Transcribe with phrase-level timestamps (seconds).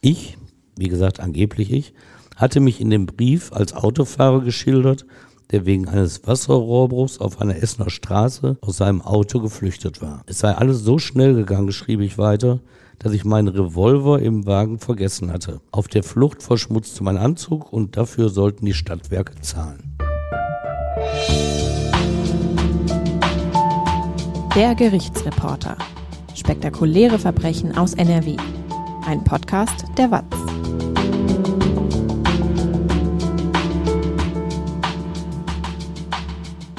[0.00, 0.38] Ich,
[0.76, 1.92] wie gesagt angeblich ich,
[2.36, 5.04] hatte mich in dem Brief als Autofahrer geschildert,
[5.50, 10.22] der wegen eines Wasserrohrbruchs auf einer Essener Straße aus seinem Auto geflüchtet war.
[10.26, 12.60] Es sei alles so schnell gegangen, schrieb ich weiter,
[13.00, 15.60] dass ich meinen Revolver im Wagen vergessen hatte.
[15.72, 19.96] Auf der Flucht verschmutzte mein Anzug und dafür sollten die Stadtwerke zahlen.
[24.54, 25.76] Der Gerichtsreporter.
[26.34, 28.36] Spektakuläre Verbrechen aus NRW.
[29.08, 30.26] Ein Podcast der WAZ.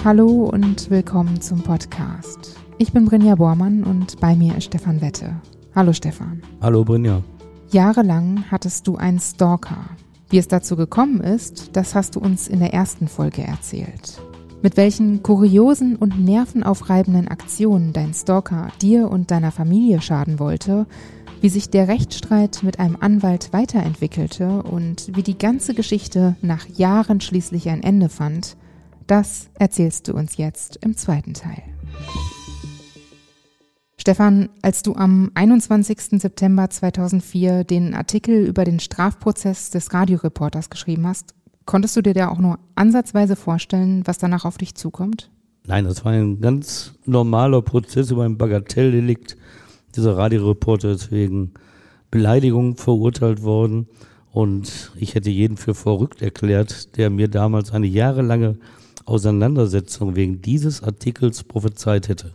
[0.05, 2.55] Hallo und willkommen zum Podcast.
[2.77, 5.41] Ich bin Brinja Bormann und bei mir ist Stefan Wette.
[5.73, 6.43] Hallo Stefan.
[6.61, 7.23] Hallo Brinja.
[7.71, 9.89] Jahrelang hattest du einen Stalker.
[10.29, 14.21] Wie es dazu gekommen ist, das hast du uns in der ersten Folge erzählt.
[14.61, 20.85] Mit welchen kuriosen und nervenaufreibenden Aktionen dein Stalker dir und deiner Familie schaden wollte,
[21.41, 27.21] wie sich der Rechtsstreit mit einem Anwalt weiterentwickelte und wie die ganze Geschichte nach Jahren
[27.21, 28.57] schließlich ein Ende fand,
[29.07, 31.63] das erzählst du uns jetzt im zweiten Teil.
[33.97, 36.21] Stefan, als du am 21.
[36.21, 41.33] September 2004 den Artikel über den Strafprozess des Radioreporters geschrieben hast,
[41.65, 45.29] konntest du dir da auch nur ansatzweise vorstellen, was danach auf dich zukommt?
[45.67, 49.37] Nein, das war ein ganz normaler Prozess über ein Bagatelldelikt
[49.95, 51.51] dieser Radioreporter ist wegen
[52.11, 53.87] Beleidigung verurteilt worden
[54.31, 58.57] und ich hätte jeden für verrückt erklärt, der mir damals eine jahrelange
[59.05, 62.33] Auseinandersetzung wegen dieses Artikels prophezeit hätte.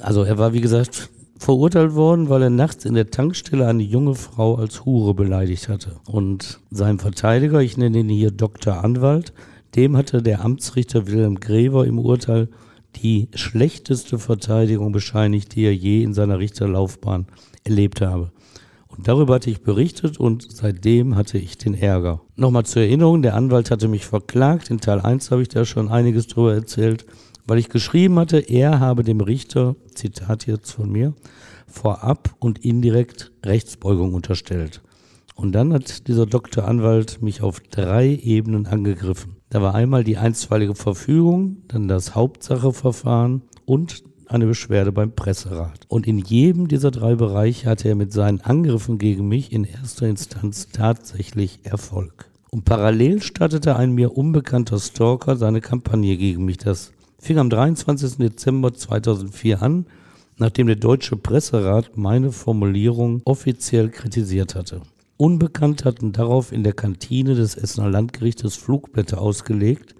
[0.00, 4.14] Also er war, wie gesagt, verurteilt worden, weil er nachts in der Tankstelle eine junge
[4.14, 5.96] Frau als Hure beleidigt hatte.
[6.06, 8.84] Und sein Verteidiger, ich nenne ihn hier Dr.
[8.84, 9.32] Anwalt,
[9.74, 12.48] dem hatte der Amtsrichter Wilhelm Grever im Urteil
[12.96, 17.26] die schlechteste Verteidigung bescheinigt, die er je in seiner Richterlaufbahn
[17.64, 18.32] erlebt habe.
[18.88, 22.20] Und darüber hatte ich berichtet und seitdem hatte ich den Ärger.
[22.36, 24.70] Nochmal zur Erinnerung, der Anwalt hatte mich verklagt.
[24.70, 27.06] In Teil 1 habe ich da schon einiges drüber erzählt,
[27.46, 31.14] weil ich geschrieben hatte, er habe dem Richter, Zitat jetzt von mir,
[31.66, 34.82] vorab und indirekt Rechtsbeugung unterstellt.
[35.34, 39.39] Und dann hat dieser Doktor Anwalt mich auf drei Ebenen angegriffen.
[39.50, 45.86] Da war einmal die einstweilige Verfügung, dann das Hauptsacheverfahren und eine Beschwerde beim Presserat.
[45.88, 50.06] Und in jedem dieser drei Bereiche hatte er mit seinen Angriffen gegen mich in erster
[50.06, 52.30] Instanz tatsächlich Erfolg.
[52.50, 56.58] Und parallel startete ein mir unbekannter Stalker seine Kampagne gegen mich.
[56.58, 58.18] Das fing am 23.
[58.18, 59.86] Dezember 2004 an,
[60.38, 64.82] nachdem der deutsche Presserat meine Formulierung offiziell kritisiert hatte.
[65.20, 69.94] Unbekannt hatten darauf in der Kantine des Essener Landgerichtes Flugblätter ausgelegt,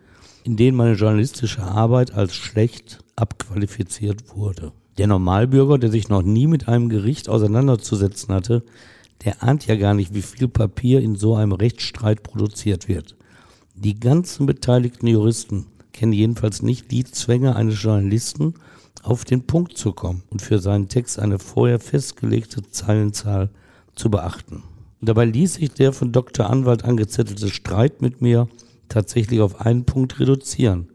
[0.44, 4.72] in denen meine journalistische Arbeit als schlecht abqualifiziert wurde.
[4.97, 8.62] Der Normalbürger, der sich noch nie mit einem Gericht auseinanderzusetzen hatte,
[9.22, 13.14] der ahnt ja gar nicht, wie viel Papier in so einem Rechtsstreit produziert wird.
[13.75, 18.54] Die ganzen beteiligten Juristen kennen jedenfalls nicht die Zwänge eines Journalisten,
[19.03, 23.50] auf den Punkt zu kommen und für seinen Text eine vorher festgelegte Zeilenzahl
[23.94, 24.62] zu beachten.
[25.00, 26.50] Dabei ließ sich der von Dr.
[26.50, 28.48] Anwalt angezettelte Streit mit mir
[28.88, 30.88] tatsächlich auf einen Punkt reduzieren.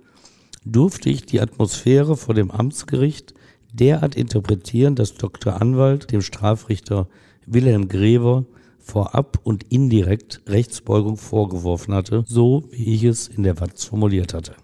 [0.63, 3.33] Durfte ich die Atmosphäre vor dem Amtsgericht
[3.73, 5.59] derart interpretieren, dass Dr.
[5.61, 7.07] Anwalt dem Strafrichter
[7.45, 8.45] Wilhelm Grever
[8.79, 14.55] vorab und indirekt Rechtsbeugung vorgeworfen hatte, so wie ich es in der Watz formuliert hatte.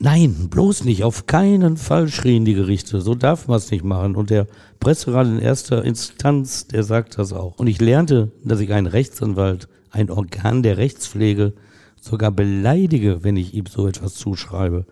[0.00, 3.00] Nein, bloß nicht, auf keinen Fall schrien die Gerichte.
[3.00, 4.14] So darf man es nicht machen.
[4.14, 4.46] Und der
[4.78, 7.58] Presserat in erster Instanz, der sagt das auch.
[7.58, 11.52] Und ich lernte, dass ich einen Rechtsanwalt, ein Organ der Rechtspflege,
[12.00, 14.86] sogar beleidige, wenn ich ihm so etwas zuschreibe.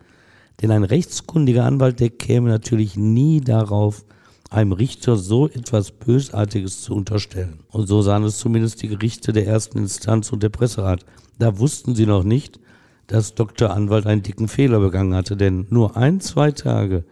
[0.60, 4.04] Denn ein rechtskundiger Anwalt, der käme natürlich nie darauf,
[4.50, 7.60] einem Richter so etwas Bösartiges zu unterstellen.
[7.70, 11.04] Und so sahen es zumindest die Gerichte der ersten Instanz und der Presserat.
[11.38, 12.58] Da wussten sie noch nicht,
[13.06, 13.70] dass Dr.
[13.70, 17.04] Anwalt einen dicken Fehler begangen hatte, denn nur ein, zwei Tage,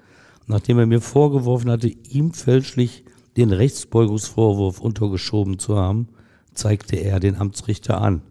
[0.47, 3.05] nachdem er mir vorgeworfen hatte, ihm fälschlich
[3.37, 6.09] den Rechtsbeugungsvorwurf untergeschoben zu haben,
[6.53, 8.23] zeigte er den Amtsrichter an,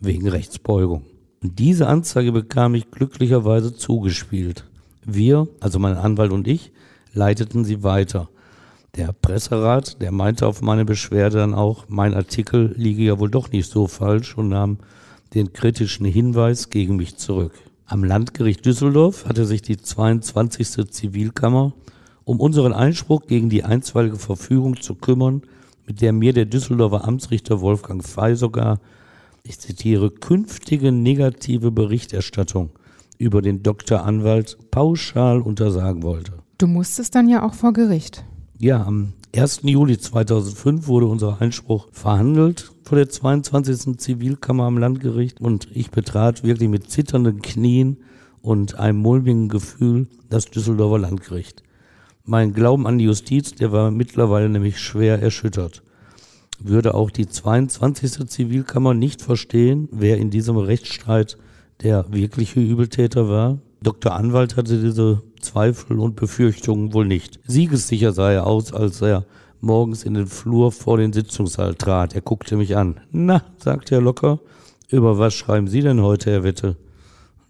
[0.00, 1.04] wegen Rechtsbeugung.
[1.42, 4.64] Und diese Anzeige bekam ich glücklicherweise zugespielt.
[5.04, 6.72] Wir, also mein Anwalt und ich,
[7.12, 8.28] leiteten sie weiter.
[8.96, 13.50] Der Presserat, der meinte auf meine Beschwerde dann auch, mein Artikel liege ja wohl doch
[13.50, 14.78] nicht so falsch und nahm
[15.34, 17.52] den kritischen Hinweis gegen mich zurück.
[17.86, 20.90] Am Landgericht Düsseldorf hatte sich die 22.
[20.90, 21.72] Zivilkammer
[22.26, 25.42] um unseren Einspruch gegen die einstweilige Verfügung zu kümmern,
[25.86, 28.80] mit der mir der Düsseldorfer Amtsrichter Wolfgang Fey sogar,
[29.44, 32.70] ich zitiere, künftige negative Berichterstattung
[33.18, 34.04] über den Dr.
[34.04, 36.32] Anwalt pauschal untersagen wollte.
[36.58, 38.24] Du musstest dann ja auch vor Gericht.
[38.58, 39.60] Ja, am 1.
[39.64, 43.98] Juli 2005 wurde unser Einspruch verhandelt vor der 22.
[43.98, 47.98] Zivilkammer am Landgericht und ich betrat wirklich mit zitternden Knien
[48.40, 51.62] und einem mulmigen Gefühl das Düsseldorfer Landgericht.
[52.24, 55.82] Mein Glauben an die Justiz, der war mittlerweile nämlich schwer erschüttert.
[56.58, 58.28] Würde auch die 22.
[58.30, 61.36] Zivilkammer nicht verstehen, wer in diesem Rechtsstreit
[61.82, 63.58] der wirkliche Übeltäter war?
[63.82, 64.14] Dr.
[64.14, 67.38] Anwalt hatte diese Zweifel und Befürchtungen wohl nicht.
[67.46, 69.26] Siegessicher sah er aus, als er
[69.60, 72.14] morgens in den Flur vor den Sitzungssaal trat.
[72.14, 73.00] Er guckte mich an.
[73.10, 74.40] Na, sagte er locker,
[74.88, 76.76] über was schreiben Sie denn heute, Herr Wette?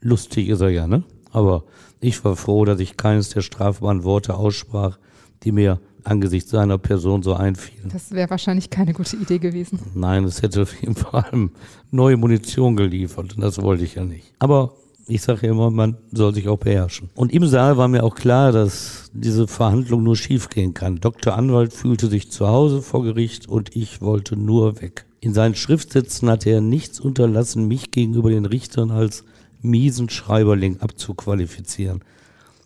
[0.01, 1.05] Lustig ist er ja, ne?
[1.33, 1.65] Aber
[2.01, 4.99] ich war froh, dass ich keines der strafbaren Worte aussprach,
[5.43, 7.91] die mir angesichts seiner Person so einfielen.
[7.91, 9.81] Das wäre wahrscheinlich keine gute Idee gewesen.
[9.95, 11.51] Nein, es hätte ihm vor allem
[11.91, 14.33] neue Munition geliefert und das wollte ich ja nicht.
[14.39, 14.75] Aber
[15.09, 17.11] ich sage ja immer, man soll sich auch beherrschen.
[17.15, 21.01] Und im Saal war mir auch klar, dass diese Verhandlung nur schiefgehen kann.
[21.01, 21.35] Dr.
[21.37, 25.07] Anwalt fühlte sich zu Hause vor Gericht und ich wollte nur weg.
[25.21, 29.25] In seinen Schriftsätzen hatte er nichts unterlassen, mich gegenüber den Richtern als
[29.63, 32.03] miesen Schreiberling abzuqualifizieren.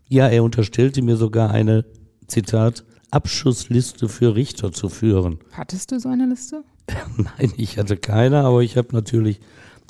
[0.09, 1.85] Ja, er unterstellte mir sogar eine,
[2.27, 5.39] Zitat, Abschussliste für Richter zu führen.
[5.53, 6.65] Hattest du so eine Liste?
[7.17, 9.41] Nein, ich hatte keine, aber ich habe natürlich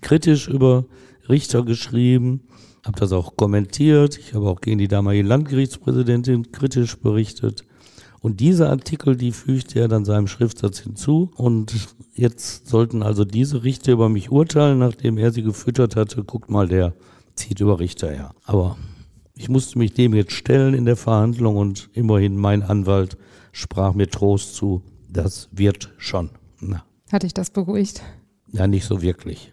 [0.01, 0.85] kritisch über
[1.31, 2.43] Richter geschrieben,
[2.85, 4.19] habe das auch kommentiert.
[4.19, 7.65] Ich habe auch gegen die damalige Landgerichtspräsidentin kritisch berichtet.
[8.21, 11.31] Und diese Artikel, die fügte er dann seinem Schriftsatz hinzu.
[11.37, 11.75] Und
[12.15, 16.23] jetzt sollten also diese Richter über mich urteilen, nachdem er sie gefüttert hatte.
[16.25, 16.95] Guckt mal, der
[17.35, 18.35] zieht über Richter her.
[18.45, 18.77] Aber
[19.35, 23.17] ich musste mich dem jetzt stellen in der Verhandlung und immerhin mein Anwalt
[23.53, 24.83] sprach mir Trost zu.
[25.09, 26.29] Das wird schon.
[26.61, 26.85] Na.
[27.11, 28.03] Hatte ich das beruhigt?
[28.53, 29.53] Ja, nicht so wirklich.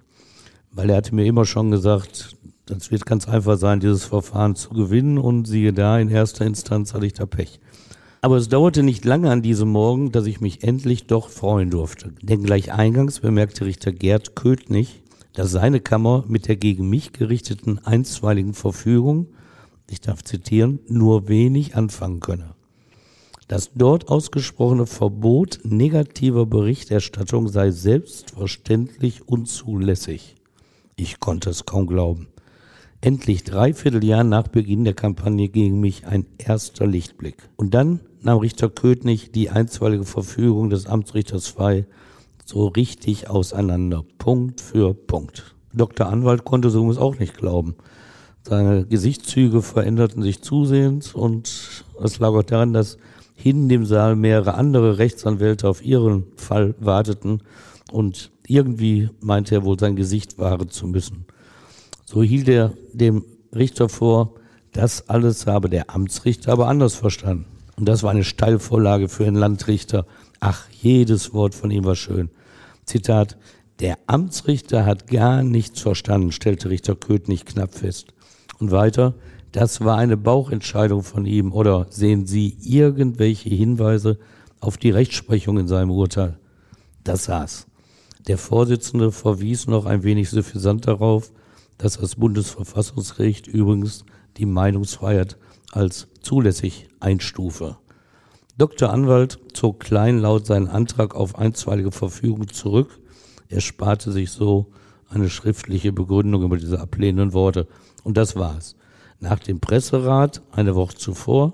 [0.78, 2.38] Weil er hatte mir immer schon gesagt,
[2.68, 6.94] das wird ganz einfach sein, dieses Verfahren zu gewinnen und siehe da, in erster Instanz
[6.94, 7.60] hatte ich da Pech.
[8.22, 12.14] Aber es dauerte nicht lange an diesem Morgen, dass ich mich endlich doch freuen durfte.
[12.22, 15.02] Denn gleich eingangs bemerkte Richter Gerd Köthnig,
[15.34, 19.30] dass seine Kammer mit der gegen mich gerichteten einstweiligen Verfügung
[19.90, 22.54] ich darf zitieren, nur wenig anfangen könne.
[23.48, 30.37] Das dort ausgesprochene Verbot negativer Berichterstattung sei selbstverständlich unzulässig.
[31.00, 32.28] Ich konnte es kaum glauben.
[33.02, 37.38] Endlich dreiviertel Jahr nach Beginn der Kampagne gegen mich ein erster Lichtblick.
[37.56, 41.86] Und dann nahm Richter Köthnig die einstweilige Verfügung des Amtsrichters frei
[42.46, 45.56] so richtig auseinander, Punkt für Punkt.
[45.72, 46.08] Dr.
[46.08, 47.76] Anwalt konnte so auch nicht glauben.
[48.42, 52.98] Seine Gesichtszüge veränderten sich zusehends und es lag auch daran, dass
[53.36, 57.44] hinten dem Saal mehrere andere Rechtsanwälte auf ihren Fall warteten
[57.92, 61.26] und irgendwie meinte er wohl sein Gesicht wahren zu müssen.
[62.06, 63.24] So hielt er dem
[63.54, 64.34] Richter vor,
[64.72, 67.46] das alles habe der Amtsrichter aber anders verstanden.
[67.76, 70.06] Und das war eine Steilvorlage für einen Landrichter.
[70.40, 72.30] Ach, jedes Wort von ihm war schön.
[72.86, 73.38] Zitat,
[73.80, 78.14] der Amtsrichter hat gar nichts verstanden, stellte Richter Köth knapp fest.
[78.60, 79.14] Und weiter,
[79.52, 84.18] das war eine Bauchentscheidung von ihm oder sehen Sie irgendwelche Hinweise
[84.60, 86.40] auf die Rechtsprechung in seinem Urteil?
[87.04, 87.67] Das saß.
[88.28, 91.32] Der Vorsitzende verwies noch ein wenig suffisant darauf,
[91.78, 94.04] dass das Bundesverfassungsgericht übrigens
[94.36, 95.38] die Meinungsfreiheit
[95.72, 97.78] als zulässig einstufe.
[98.58, 98.90] Dr.
[98.90, 103.00] Anwalt zog kleinlaut seinen Antrag auf einstweilige Verfügung zurück.
[103.48, 104.74] Er sparte sich so
[105.08, 107.68] eine schriftliche Begründung über diese ablehnenden Worte.
[108.04, 108.76] Und das war's.
[109.22, 111.54] Nach dem Presserat eine Woche zuvor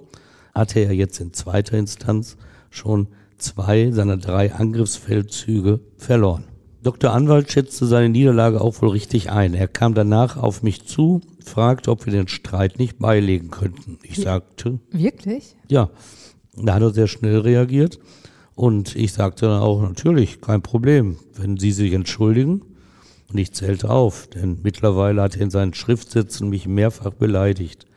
[0.56, 2.36] hatte er jetzt in zweiter Instanz
[2.72, 6.53] schon zwei seiner drei Angriffsfeldzüge verloren.
[6.84, 7.14] Dr.
[7.14, 9.54] Anwalt schätzte seine Niederlage auch wohl richtig ein.
[9.54, 14.00] Er kam danach auf mich zu, fragte, ob wir den Streit nicht beilegen könnten.
[14.04, 14.80] Ich sagte.
[14.92, 15.56] Wirklich?
[15.70, 15.90] Ja.
[16.56, 18.00] Da hat er sehr schnell reagiert.
[18.54, 21.18] Und ich sagte dann auch, natürlich, kein Problem.
[21.36, 22.62] Wenn Sie sich entschuldigen,
[23.30, 27.88] und ich zählte auf, denn mittlerweile hat er in seinen Schriftsätzen mich mehrfach beleidigt,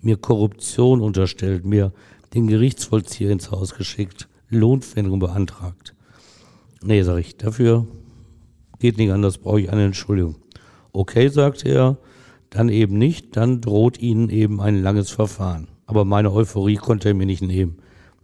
[0.00, 1.92] mir Korruption unterstellt, mir
[2.34, 5.94] den Gerichtsvollzieher ins Haus geschickt, Lohnpfändung beantragt.
[6.82, 7.86] Nee, sag ich, dafür
[8.78, 10.36] geht nicht anders, brauche ich eine Entschuldigung.
[10.92, 11.98] Okay, sagte er,
[12.50, 15.68] dann eben nicht, dann droht Ihnen eben ein langes Verfahren.
[15.86, 17.76] Aber meine Euphorie konnte er mir nicht nehmen.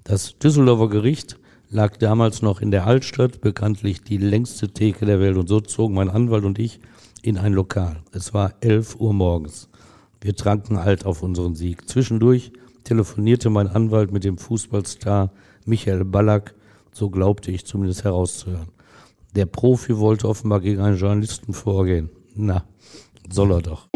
[0.04, 1.38] Das Düsseldorfer Gericht
[1.70, 5.36] lag damals noch in der Altstadt, bekanntlich die längste Theke der Welt.
[5.36, 6.80] Und so zogen mein Anwalt und ich
[7.22, 8.02] in ein Lokal.
[8.12, 9.68] Es war 11 Uhr morgens.
[10.20, 11.88] Wir tranken alt auf unseren Sieg.
[11.88, 12.52] Zwischendurch
[12.84, 15.32] telefonierte mein Anwalt mit dem Fußballstar
[15.64, 16.54] Michael Ballack,
[16.92, 18.68] so glaubte ich zumindest herauszuhören.
[19.34, 22.10] Der Profi wollte offenbar gegen einen Journalisten vorgehen.
[22.34, 22.64] Na,
[23.30, 23.88] soll er doch.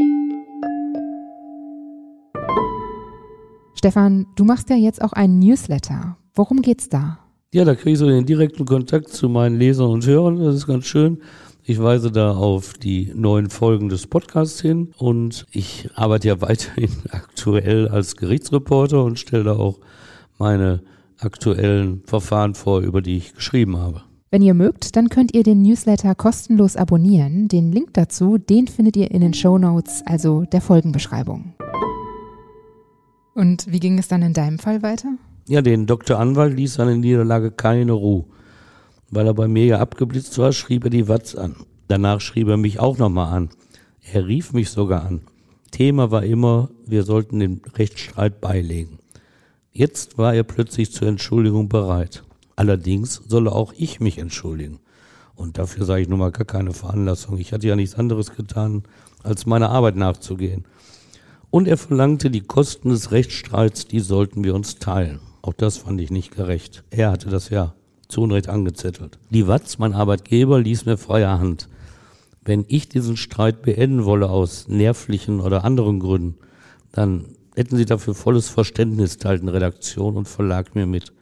[3.74, 6.16] Stefan, du machst ja jetzt auch einen Newsletter.
[6.34, 7.18] Worum geht's da?
[7.52, 10.38] Ja, da kriege ich so den direkten Kontakt zu meinen Lesern und Hörern.
[10.38, 11.22] Das ist ganz schön.
[11.62, 16.90] Ich weise da auf die neuen Folgen des Podcasts hin und ich arbeite ja weiterhin
[17.10, 19.80] aktuell als Gerichtsreporter und stelle da auch
[20.38, 20.82] meine
[21.18, 24.02] aktuellen Verfahren vor, über die ich geschrieben habe.
[24.28, 27.46] Wenn ihr mögt, dann könnt ihr den Newsletter kostenlos abonnieren.
[27.46, 31.54] Den Link dazu, den findet ihr in den Show Notes, also der Folgenbeschreibung.
[33.34, 35.10] Und wie ging es dann in deinem Fall weiter?
[35.46, 36.18] Ja, den Dr.
[36.18, 38.24] Anwalt ließ seine Niederlage keine Ruhe.
[39.10, 41.54] Weil er bei mir ja abgeblitzt war, schrieb er die Watz an.
[41.86, 43.50] Danach schrieb er mich auch nochmal an.
[44.12, 45.20] Er rief mich sogar an.
[45.70, 48.98] Thema war immer, wir sollten den Rechtsstreit beilegen.
[49.70, 52.24] Jetzt war er plötzlich zur Entschuldigung bereit.
[52.56, 54.80] Allerdings solle auch ich mich entschuldigen.
[55.34, 57.38] Und dafür sage ich nun mal gar keine Veranlassung.
[57.38, 58.84] Ich hatte ja nichts anderes getan,
[59.22, 60.64] als meiner Arbeit nachzugehen.
[61.50, 65.20] Und er verlangte die Kosten des Rechtsstreits, die sollten wir uns teilen.
[65.42, 66.82] Auch das fand ich nicht gerecht.
[66.90, 67.74] Er hatte das ja
[68.08, 69.18] zu Unrecht angezettelt.
[69.30, 71.68] Die Watz, mein Arbeitgeber, ließ mir freie Hand.
[72.42, 76.36] Wenn ich diesen Streit beenden wolle aus nervlichen oder anderen Gründen,
[76.92, 81.12] dann hätten sie dafür volles Verständnis, teilten Redaktion und Verlag mir mit.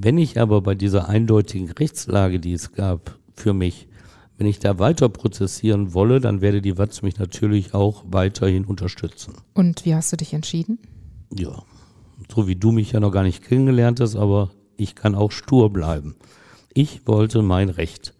[0.00, 3.88] Wenn ich aber bei dieser eindeutigen Rechtslage, die es gab für mich,
[4.36, 9.34] wenn ich da weiter prozessieren wolle, dann werde die Watz mich natürlich auch weiterhin unterstützen.
[9.54, 10.78] Und wie hast du dich entschieden?
[11.36, 11.64] Ja,
[12.32, 15.72] so wie du mich ja noch gar nicht kennengelernt hast, aber ich kann auch stur
[15.72, 16.14] bleiben.
[16.72, 18.14] Ich wollte mein Recht,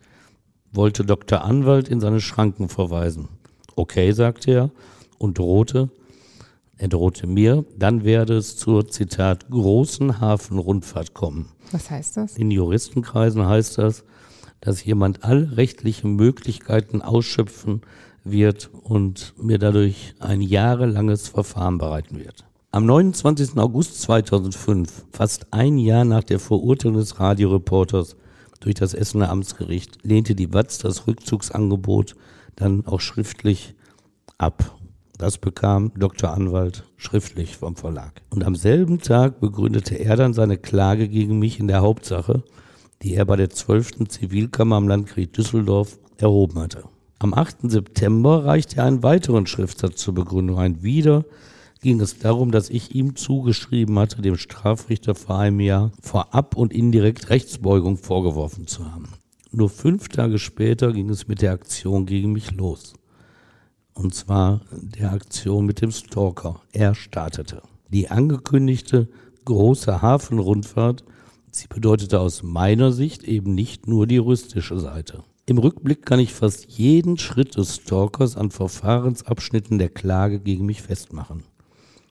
[0.72, 1.44] wollte Dr.
[1.44, 3.28] Anwalt in seine Schranken verweisen.
[3.76, 4.70] Okay, sagte er
[5.18, 5.90] und drohte,
[6.78, 11.48] er drohte mir, dann werde es zur, Zitat, großen Hafenrundfahrt kommen.
[11.72, 12.36] Was heißt das?
[12.36, 14.04] In Juristenkreisen heißt das,
[14.60, 17.82] dass jemand alle rechtlichen Möglichkeiten ausschöpfen
[18.24, 22.44] wird und mir dadurch ein jahrelanges Verfahren bereiten wird.
[22.70, 23.56] Am 29.
[23.56, 28.16] August 2005, fast ein Jahr nach der Verurteilung des Radioreporters
[28.60, 32.14] durch das Essener Amtsgericht, lehnte die Watz das Rückzugsangebot
[32.56, 33.74] dann auch schriftlich
[34.36, 34.77] ab.
[35.18, 36.30] Das bekam Dr.
[36.30, 38.22] Anwalt schriftlich vom Verlag.
[38.30, 42.44] Und am selben Tag begründete er dann seine Klage gegen mich in der Hauptsache,
[43.02, 44.08] die er bei der 12.
[44.08, 46.84] Zivilkammer am Landgericht Düsseldorf erhoben hatte.
[47.18, 47.68] Am 8.
[47.68, 50.84] September reichte er einen weiteren Schriftsatz zur Begründung ein.
[50.84, 51.24] Wieder
[51.82, 56.72] ging es darum, dass ich ihm zugeschrieben hatte, dem Strafrichter vor einem Jahr vorab und
[56.72, 59.08] indirekt Rechtsbeugung vorgeworfen zu haben.
[59.50, 62.94] Nur fünf Tage später ging es mit der Aktion gegen mich los.
[63.98, 66.60] Und zwar der Aktion mit dem Stalker.
[66.70, 67.62] Er startete.
[67.88, 69.08] Die angekündigte
[69.44, 71.02] große Hafenrundfahrt,
[71.50, 75.24] sie bedeutete aus meiner Sicht eben nicht nur die juristische Seite.
[75.46, 80.80] Im Rückblick kann ich fast jeden Schritt des Stalkers an Verfahrensabschnitten der Klage gegen mich
[80.80, 81.42] festmachen.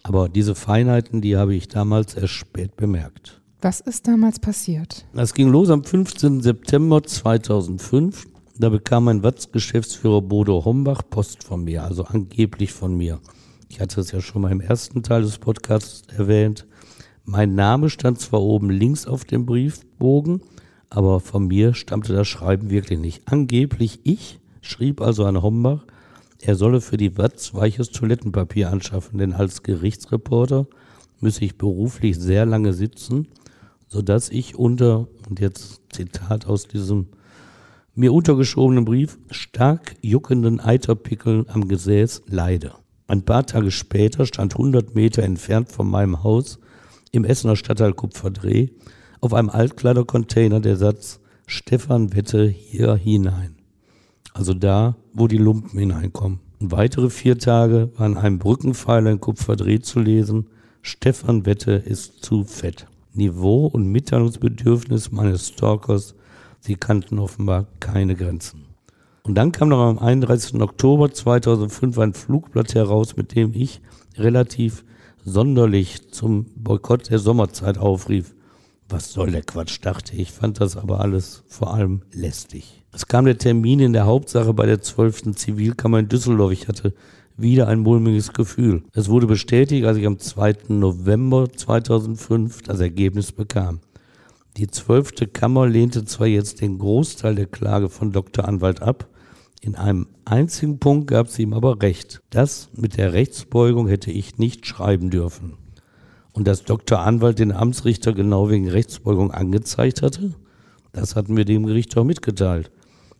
[0.03, 3.39] Aber diese Feinheiten, die habe ich damals erst spät bemerkt.
[3.61, 5.05] Was ist damals passiert?
[5.13, 6.41] Das ging los am 15.
[6.41, 8.27] September 2005.
[8.59, 13.19] Da bekam mein Watz-Geschäftsführer Bodo Hombach Post von mir, also angeblich von mir.
[13.69, 16.65] Ich hatte es ja schon mal im ersten Teil des Podcasts erwähnt.
[17.23, 20.41] Mein Name stand zwar oben links auf dem Briefbogen,
[20.89, 23.21] aber von mir stammte das Schreiben wirklich nicht.
[23.25, 25.85] Angeblich ich schrieb also an Hombach,
[26.41, 30.65] er solle für die Watz weiches Toilettenpapier anschaffen, denn als Gerichtsreporter
[31.19, 33.27] müsse ich beruflich sehr lange sitzen,
[33.87, 37.07] sodass ich unter, und jetzt Zitat aus diesem
[37.97, 42.73] mir untergeschobenen Brief stark juckenden Eiterpickeln am Gesäß leide.
[43.07, 46.59] Ein paar Tage später stand 100 Meter entfernt von meinem Haus
[47.11, 48.69] im Essener Stadtteil Kupferdreh
[49.19, 53.55] auf einem Altkleidercontainer der Satz Stefan Wette hier hinein.
[54.31, 56.39] Also da, wo die Lumpen hineinkommen.
[56.59, 60.47] Und weitere vier Tage war an einem Brückenpfeiler in Kupferdreh zu lesen,
[60.83, 62.85] Stefan Wette ist zu fett.
[63.13, 66.13] Niveau und Mitteilungsbedürfnis meines Stalkers
[66.59, 68.65] Sie kannten offenbar keine Grenzen.
[69.23, 70.61] Und dann kam noch am 31.
[70.61, 73.81] Oktober 2005 ein Flugblatt heraus, mit dem ich
[74.15, 74.85] relativ
[75.25, 78.33] sonderlich zum Boykott der Sommerzeit aufrief.
[78.89, 82.83] Was soll der Quatsch, dachte ich, fand das aber alles vor allem lästig.
[82.93, 85.35] Es kam der Termin in der Hauptsache bei der 12.
[85.35, 86.53] Zivilkammer in Düsseldorf.
[86.53, 86.93] Ich hatte
[87.35, 88.83] wieder ein mulmiges Gefühl.
[88.93, 90.55] Es wurde bestätigt, als ich am 2.
[90.69, 93.81] November 2005 das Ergebnis bekam.
[94.57, 98.47] Die zwölfte Kammer lehnte zwar jetzt den Großteil der Klage von Dr.
[98.47, 99.07] Anwalt ab,
[99.61, 102.23] in einem einzigen Punkt gab sie ihm aber recht.
[102.31, 105.57] Das mit der Rechtsbeugung hätte ich nicht schreiben dürfen.
[106.33, 106.99] Und dass Dr.
[106.99, 110.33] Anwalt den Amtsrichter genau wegen Rechtsbeugung angezeigt hatte,
[110.91, 112.71] das hatten wir dem Gericht auch mitgeteilt.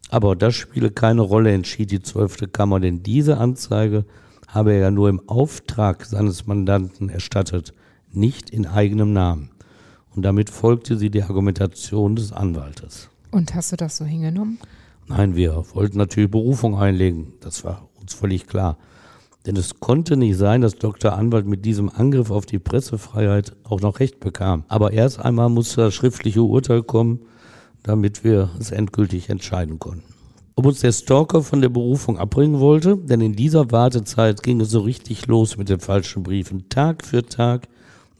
[0.10, 4.06] Aber das spiele keine Rolle, entschied die zwölfte Kammer, denn diese Anzeige
[4.48, 7.74] habe er ja nur im Auftrag seines Mandanten erstattet,
[8.12, 9.52] nicht in eigenem Namen.
[10.18, 13.08] Und damit folgte sie der Argumentation des Anwaltes.
[13.30, 14.58] Und hast du das so hingenommen?
[15.06, 17.34] Nein, wir wollten natürlich Berufung einlegen.
[17.40, 18.80] Das war uns völlig klar.
[19.46, 21.14] Denn es konnte nicht sein, dass Dr.
[21.14, 24.64] Anwalt mit diesem Angriff auf die Pressefreiheit auch noch Recht bekam.
[24.70, 27.20] Aber erst einmal musste das schriftliche Urteil kommen,
[27.84, 30.16] damit wir es endgültig entscheiden konnten.
[30.56, 34.72] Ob uns der Stalker von der Berufung abbringen wollte, denn in dieser Wartezeit ging es
[34.72, 36.70] so richtig los mit den falschen Briefen.
[36.70, 37.68] Tag für Tag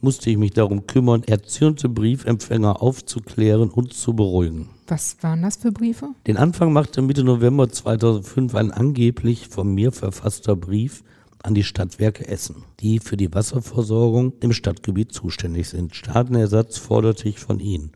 [0.00, 4.70] musste ich mich darum kümmern, erzürnte Briefempfänger aufzuklären und zu beruhigen.
[4.86, 6.10] Was waren das für Briefe?
[6.26, 11.02] Den Anfang machte Mitte November 2005 ein angeblich von mir verfasster Brief
[11.42, 15.94] an die Stadtwerke Essen, die für die Wasserversorgung im Stadtgebiet zuständig sind.
[15.94, 17.92] Staatenersatz forderte ich von ihnen.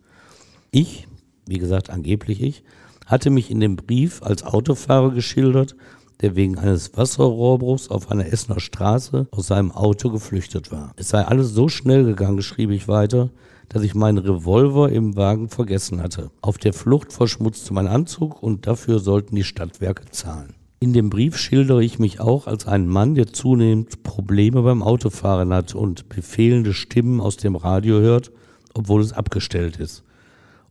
[0.71, 1.07] Ich,
[1.47, 2.63] wie gesagt angeblich ich,
[3.07, 5.77] hatte mich in dem Brief als Autofahrer geschildert,
[6.23, 10.93] der wegen eines Wasserrohrbruchs auf einer Essener Straße aus seinem Auto geflüchtet war.
[10.97, 13.31] Es sei alles so schnell gegangen, schrieb ich weiter,
[13.69, 16.31] dass ich meinen Revolver im Wagen vergessen hatte.
[16.41, 20.55] Auf der Flucht verschmutzte mein Anzug und dafür sollten die Stadtwerke zahlen.
[20.79, 25.53] In dem Brief schildere ich mich auch als einen Mann, der zunehmend Probleme beim Autofahren
[25.53, 28.33] hat und befehlende Stimmen aus dem Radio hört,
[28.75, 30.03] obwohl es abgestellt ist.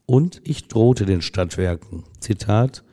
[0.05, 2.03] Und ich drohte den Stadtwerken.
[2.20, 2.84] Zitat,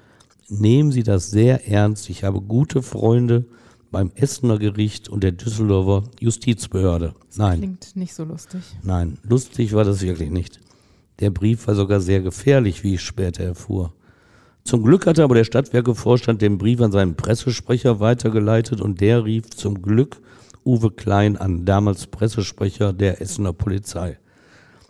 [0.49, 2.11] nehmen Sie das sehr ernst.
[2.11, 3.45] Ich habe gute Freunde
[3.90, 7.14] beim Essener Gericht und der Düsseldorfer Justizbehörde.
[7.37, 7.59] Nein.
[7.59, 8.61] Klingt nicht so lustig.
[8.83, 10.61] Nein, lustig war das wirklich nicht.
[11.21, 13.93] Der Brief war sogar sehr gefährlich, wie ich später erfuhr.
[14.64, 19.49] Zum Glück hatte aber der Stadtwerkevorstand den Brief an seinen Pressesprecher weitergeleitet und der rief
[19.50, 20.21] zum Glück
[20.64, 24.19] Uwe Klein an, damals Pressesprecher der Essener Polizei.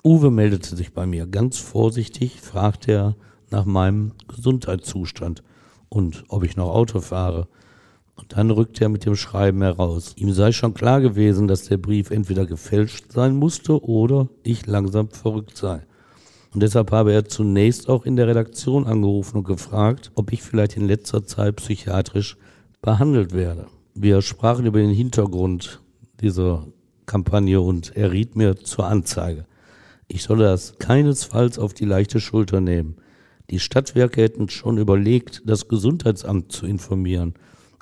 [0.02, 3.16] Uwe meldete sich bei mir ganz vorsichtig, fragte er
[3.50, 5.42] nach meinem Gesundheitszustand
[5.88, 7.48] und ob ich noch Auto fahre.
[8.14, 10.14] Und dann rückte er mit dem Schreiben heraus.
[10.16, 15.08] Ihm sei schon klar gewesen, dass der Brief entweder gefälscht sein musste oder ich langsam
[15.10, 15.82] verrückt sei.
[16.52, 20.76] Und deshalb habe er zunächst auch in der Redaktion angerufen und gefragt, ob ich vielleicht
[20.76, 22.36] in letzter Zeit psychiatrisch
[22.80, 23.66] behandelt werde.
[23.94, 25.80] Wir sprachen über den Hintergrund
[26.20, 26.66] dieser
[27.06, 29.44] Kampagne und er riet mir zur Anzeige.
[30.08, 32.96] Ich solle das keinesfalls auf die leichte Schulter nehmen.
[33.50, 37.34] Die Stadtwerke hätten schon überlegt, das Gesundheitsamt zu informieren,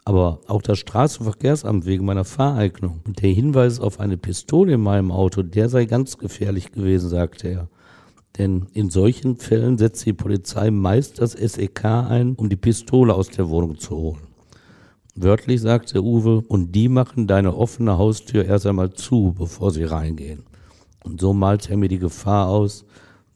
[0.05, 3.00] aber auch das Straßenverkehrsamt wegen meiner Fahreignung.
[3.05, 7.48] Und der Hinweis auf eine Pistole in meinem Auto, der sei ganz gefährlich gewesen, sagte
[7.48, 7.68] er.
[8.38, 13.31] Denn in solchen Fällen setzt die Polizei meist das SEK ein, um die Pistole aus
[13.31, 14.26] der Wohnung zu holen.
[15.16, 20.44] Wörtlich sagte Uwe, und die machen deine offene Haustür erst einmal zu, bevor sie reingehen.
[21.02, 22.85] Und so malt er mir die Gefahr aus,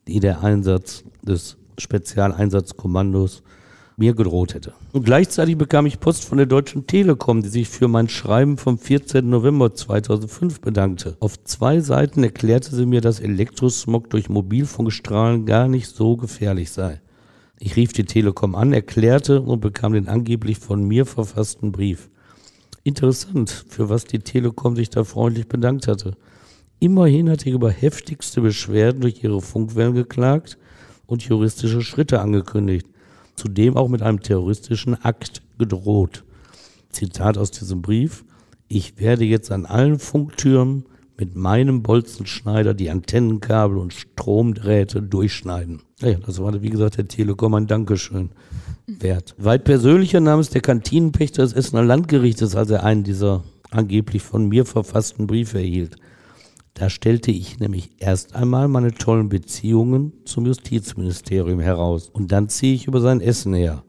[0.06, 3.42] die der Einsatz des Spezialeinsatzkommandos
[4.00, 4.72] mir gedroht hätte.
[4.92, 8.78] Und gleichzeitig bekam ich Post von der Deutschen Telekom, die sich für mein Schreiben vom
[8.78, 9.28] 14.
[9.28, 11.16] November 2005 bedankte.
[11.20, 17.00] Auf zwei Seiten erklärte sie mir, dass Elektrosmog durch Mobilfunkstrahlen gar nicht so gefährlich sei.
[17.58, 22.08] Ich rief die Telekom an, erklärte und bekam den angeblich von mir verfassten Brief.
[22.82, 26.16] Interessant, für was die Telekom sich da freundlich bedankt hatte.
[26.78, 30.56] Immerhin hatte ich über heftigste Beschwerden durch ihre Funkwellen geklagt
[31.11, 32.87] und juristische Schritte angekündigt
[33.40, 36.25] zudem auch mit einem terroristischen Akt gedroht.
[36.90, 38.25] Zitat aus diesem Brief.
[38.68, 40.85] Ich werde jetzt an allen Funktürmen
[41.16, 45.83] mit meinem Bolzenschneider die Antennenkabel und Stromdrähte durchschneiden.
[46.01, 48.31] Ja, das war, wie gesagt, der Telekom ein Dankeschön
[48.87, 49.35] wert.
[49.38, 54.49] Weit persönlicher nahm es der Kantinenpächter des Essener Landgerichtes, als er einen dieser angeblich von
[54.49, 55.96] mir verfassten Briefe erhielt.
[56.80, 62.08] Da stellte ich nämlich erst einmal meine tollen Beziehungen zum Justizministerium heraus.
[62.08, 63.84] Und dann ziehe ich über sein Essen her,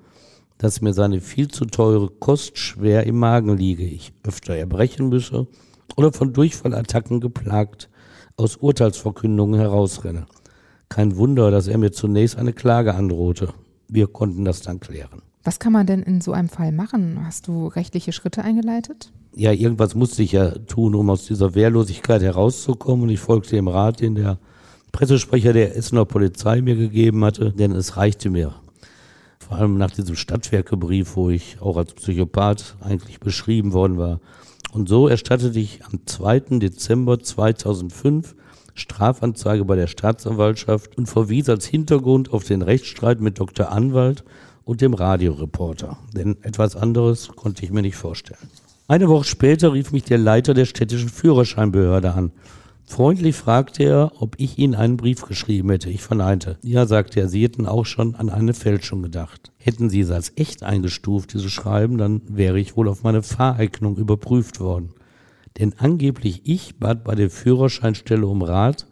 [0.57, 5.47] dass mir seine viel zu teure Kost schwer im Magen liege, ich öfter erbrechen müsse
[5.95, 7.89] oder von Durchfallattacken geplagt
[8.35, 10.25] aus Urteilsverkündungen herausrenne.
[10.89, 13.53] Kein Wunder, dass er mir zunächst eine Klage androhte.
[13.87, 15.21] Wir konnten das dann klären.
[15.45, 17.25] Was kann man denn in so einem Fall machen?
[17.25, 19.13] Hast du rechtliche Schritte eingeleitet?
[19.35, 23.03] Ja, irgendwas musste ich ja tun, um aus dieser Wehrlosigkeit herauszukommen.
[23.03, 24.39] Und ich folgte dem Rat, den der
[24.91, 28.53] Pressesprecher der Essener Polizei mir gegeben hatte, denn es reichte mir.
[29.39, 34.19] Vor allem nach diesem Stadtwerkebrief, wo ich auch als Psychopath eigentlich beschrieben worden war.
[34.73, 36.59] Und so erstattete ich am 2.
[36.59, 38.35] Dezember 2005
[38.73, 43.71] Strafanzeige bei der Staatsanwaltschaft und verwies als Hintergrund auf den Rechtsstreit mit Dr.
[43.71, 44.23] Anwalt
[44.63, 45.97] und dem Radioreporter.
[46.15, 48.49] Denn etwas anderes konnte ich mir nicht vorstellen.
[48.91, 52.33] Eine Woche später rief mich der Leiter der städtischen Führerscheinbehörde an.
[52.83, 55.89] Freundlich fragte er, ob ich Ihnen einen Brief geschrieben hätte.
[55.89, 56.57] Ich verneinte.
[56.61, 59.53] Ja, sagte er, Sie hätten auch schon an eine Fälschung gedacht.
[59.57, 63.95] Hätten Sie es als echt eingestuft, dieses Schreiben, dann wäre ich wohl auf meine Fahreignung
[63.95, 64.89] überprüft worden.
[65.57, 68.87] Denn angeblich ich bat bei der Führerscheinstelle um Rat,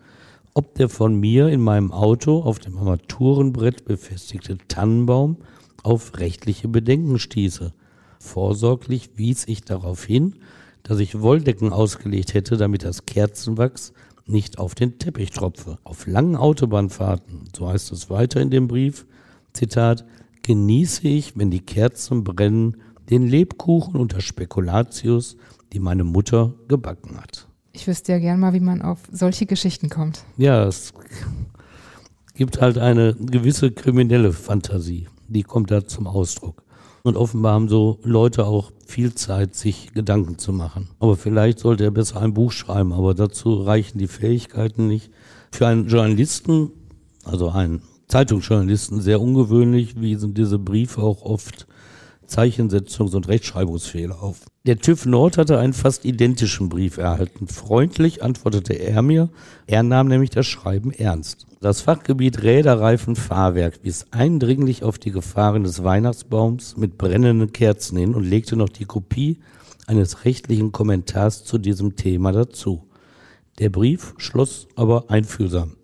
[0.54, 5.40] ob der von mir in meinem Auto auf dem Armaturenbrett befestigte Tannenbaum
[5.84, 7.74] auf rechtliche Bedenken stieße.
[8.20, 10.36] Vorsorglich wies ich darauf hin,
[10.84, 13.94] dass ich Wolldecken ausgelegt hätte, damit das Kerzenwachs
[14.26, 15.80] nicht auf den Teppich tropfe.
[15.84, 19.06] Auf langen Autobahnfahrten, so heißt es weiter in dem Brief,
[19.54, 20.06] Zitat,
[20.44, 22.78] genieße ich, wenn die Kerzen brennen,
[23.10, 25.38] den Lebkuchen unter Spekulatius,
[25.74, 27.48] die meine Mutter gebacken hat.
[27.72, 30.24] Ich wüsste ja gern mal, wie man auf solche Geschichten kommt.
[30.38, 30.94] Ja, es
[32.36, 36.64] gibt halt eine gewisse kriminelle Fantasie, die kommt da zum Ausdruck.
[37.04, 40.90] Und offenbar haben so Leute auch viel Zeit, sich Gedanken zu machen.
[41.00, 45.12] Aber vielleicht sollte er besser ein Buch schreiben, aber dazu reichen die Fähigkeiten nicht.
[45.52, 46.72] Für einen Journalisten,
[47.24, 51.68] also einen Zeitungsjournalisten, sehr ungewöhnlich, wie sind diese Briefe auch oft
[52.30, 54.42] Zeichensetzungs- und Rechtschreibungsfehler auf.
[54.66, 57.48] Der TÜV Nord hatte einen fast identischen Brief erhalten.
[57.48, 59.30] Freundlich antwortete er mir,
[59.68, 61.48] er nahm nämlich das Schreiben ernst.
[61.62, 68.16] Das Fachgebiet Räderreifen Fahrwerk wies eindringlich auf die Gefahren des Weihnachtsbaums mit brennenden Kerzen hin
[68.16, 69.40] und legte noch die Kopie
[69.88, 72.88] eines rechtlichen Kommentars zu diesem Thema dazu.
[73.58, 75.76] Der Brief schloss aber einfühlsam.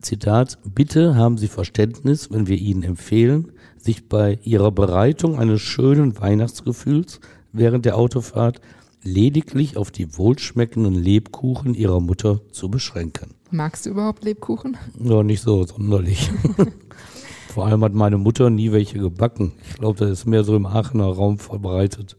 [0.00, 6.18] Zitat, bitte haben Sie Verständnis, wenn wir Ihnen empfehlen, sich bei ihrer Bereitung eines schönen
[6.20, 7.20] Weihnachtsgefühls
[7.52, 8.60] während der Autofahrt
[9.02, 13.34] lediglich auf die wohlschmeckenden Lebkuchen ihrer Mutter zu beschränken.
[13.50, 14.76] Magst du überhaupt Lebkuchen?
[15.02, 16.30] Ja, nicht so sonderlich.
[17.48, 19.52] Vor allem hat meine Mutter nie welche gebacken.
[19.68, 22.16] Ich glaube, das ist mehr so im Aachener Raum verbreitet.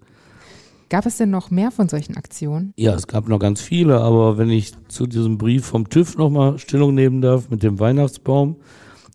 [0.92, 2.74] Gab es denn noch mehr von solchen Aktionen?
[2.76, 6.60] Ja, es gab noch ganz viele, aber wenn ich zu diesem Brief vom TÜV nochmal
[6.60, 8.58] Stellung nehmen darf mit dem Weihnachtsbaum,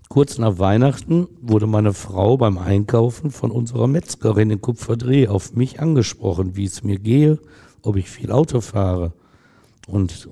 [0.08, 5.80] Kurz nach Weihnachten wurde meine Frau beim Einkaufen von unserer Metzgerin in Kupferdreh auf mich
[5.80, 7.40] angesprochen, wie es mir gehe,
[7.82, 9.12] ob ich viel Auto fahre.
[9.88, 10.30] Und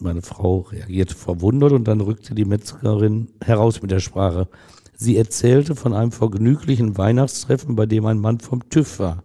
[0.00, 4.48] meine Frau reagierte verwundert und dann rückte die Metzgerin heraus mit der Sprache.
[4.96, 9.22] Sie erzählte von einem vergnüglichen Weihnachtstreffen, bei dem ein Mann vom TÜV war.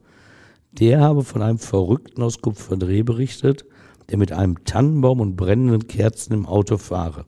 [0.80, 3.66] Der habe von einem Verrückten aus Kupferdreh berichtet,
[4.10, 7.26] der mit einem Tannenbaum und brennenden Kerzen im Auto fahre.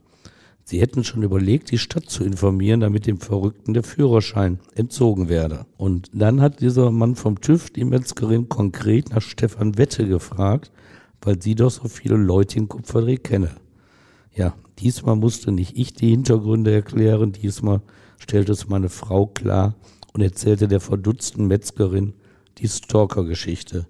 [0.65, 5.65] Sie hätten schon überlegt, die Stadt zu informieren, damit dem Verrückten der Führerschein entzogen werde.
[5.77, 10.73] Und dann hat dieser Mann vom TÜV die Metzgerin konkret nach Stefan Wette gefragt,
[11.21, 13.51] weil sie doch so viele Leute in Kupferdreh kenne.
[14.35, 17.81] Ja, diesmal musste nicht ich die Hintergründe erklären, diesmal
[18.19, 19.75] stellte es meine Frau klar
[20.13, 22.13] und erzählte der verdutzten Metzgerin
[22.57, 23.87] die Stalker-Geschichte.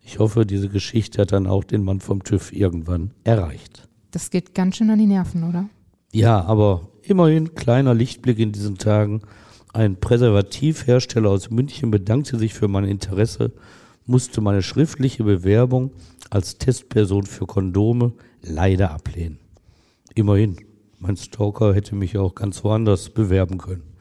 [0.00, 3.88] Ich hoffe, diese Geschichte hat dann auch den Mann vom TÜV irgendwann erreicht.
[4.10, 5.68] Das geht ganz schön an die Nerven, oder?
[6.12, 9.22] Ja, aber immerhin kleiner Lichtblick in diesen Tagen.
[9.72, 13.52] Ein Präservativhersteller aus München bedankte sich für mein Interesse,
[14.06, 15.90] musste meine schriftliche Bewerbung
[16.30, 19.38] als Testperson für Kondome leider ablehnen.
[20.14, 20.56] Immerhin,
[20.98, 23.93] mein Stalker hätte mich auch ganz woanders bewerben können.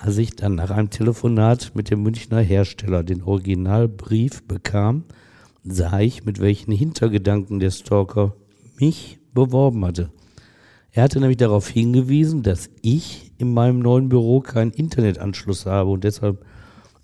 [0.00, 5.02] Als ich dann nach einem Telefonat mit dem Münchner Hersteller den Originalbrief bekam,
[5.64, 8.36] sah ich, mit welchen Hintergedanken der Stalker
[8.78, 10.10] mich beworben hatte.
[10.92, 16.04] Er hatte nämlich darauf hingewiesen, dass ich in meinem neuen Büro keinen Internetanschluss habe und
[16.04, 16.44] deshalb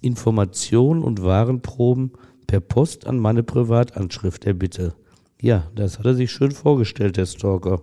[0.01, 2.13] Informationen und Warenproben
[2.47, 4.95] per Post an meine Privatanschrift erbitte.
[5.41, 7.83] Ja, das hat er sich schön vorgestellt, der Stalker.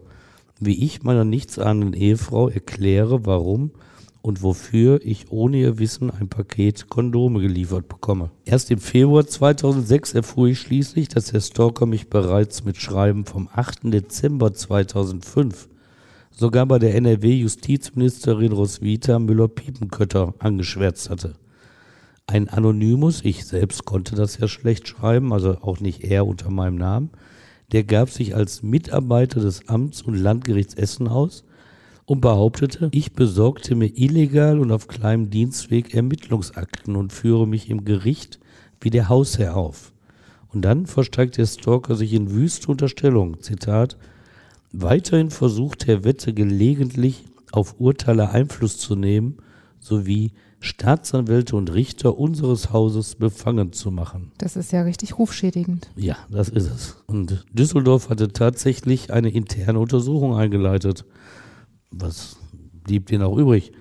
[0.61, 3.71] Wie ich meiner nichtsahnenden Ehefrau erkläre, warum
[4.21, 8.31] und wofür ich ohne ihr Wissen ein Paket Kondome geliefert bekomme.
[8.45, 13.49] Erst im Februar 2006 erfuhr ich schließlich, dass der Stalker mich bereits mit Schreiben vom
[13.53, 13.79] 8.
[13.85, 15.69] Dezember 2005
[16.31, 21.35] sogar bei der NRW-Justizministerin Roswitha Müller-Piepenkötter angeschwärzt hatte.
[22.27, 26.75] Ein Anonymus, ich selbst konnte das ja schlecht schreiben, also auch nicht er unter meinem
[26.75, 27.09] Namen,
[27.71, 31.43] der gab sich als Mitarbeiter des Amts- und Landgerichts Essen aus
[32.11, 37.85] und behauptete, ich besorgte mir illegal und auf kleinem Dienstweg Ermittlungsakten und führe mich im
[37.85, 38.37] Gericht
[38.81, 39.93] wie der Hausherr auf.
[40.49, 43.97] Und dann versteigt der Stalker sich in wüste Unterstellung, Zitat,
[44.73, 49.37] Weiterhin versucht Herr Wette gelegentlich auf Urteile Einfluss zu nehmen,
[49.79, 54.33] sowie Staatsanwälte und Richter unseres Hauses befangen zu machen.
[54.37, 55.89] Das ist ja richtig rufschädigend.
[55.95, 56.97] Ja, das ist es.
[57.07, 61.05] Und Düsseldorf hatte tatsächlich eine interne Untersuchung eingeleitet.
[61.91, 62.37] Was
[62.83, 63.71] blieb denen auch übrig?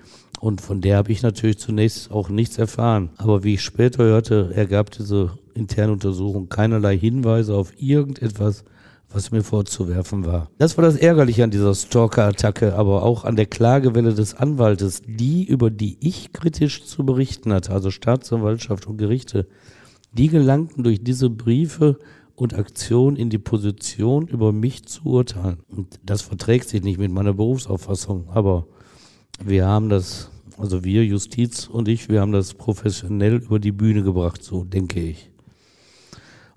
[0.41, 3.11] Und von der habe ich natürlich zunächst auch nichts erfahren.
[3.19, 8.65] Aber wie ich später hörte, ergab diese interne Untersuchung keinerlei Hinweise auf irgendetwas,
[9.13, 10.51] was mir vorzuwerfen war.
[10.59, 15.45] Das war das Ärgerliche an dieser Stalker-Attacke, aber auch an der Klagewelle des Anwaltes, die,
[15.45, 19.47] über die ich kritisch zu berichten hatte, also Staatsanwaltschaft und Gerichte,
[20.13, 21.99] die gelangten durch diese Briefe
[22.41, 25.59] und Aktion in die Position, über mich zu urteilen.
[25.69, 28.31] Und das verträgt sich nicht mit meiner Berufsauffassung.
[28.31, 28.67] Aber
[29.45, 34.03] wir haben das, also wir, Justiz und ich, wir haben das professionell über die Bühne
[34.03, 35.31] gebracht, so denke ich.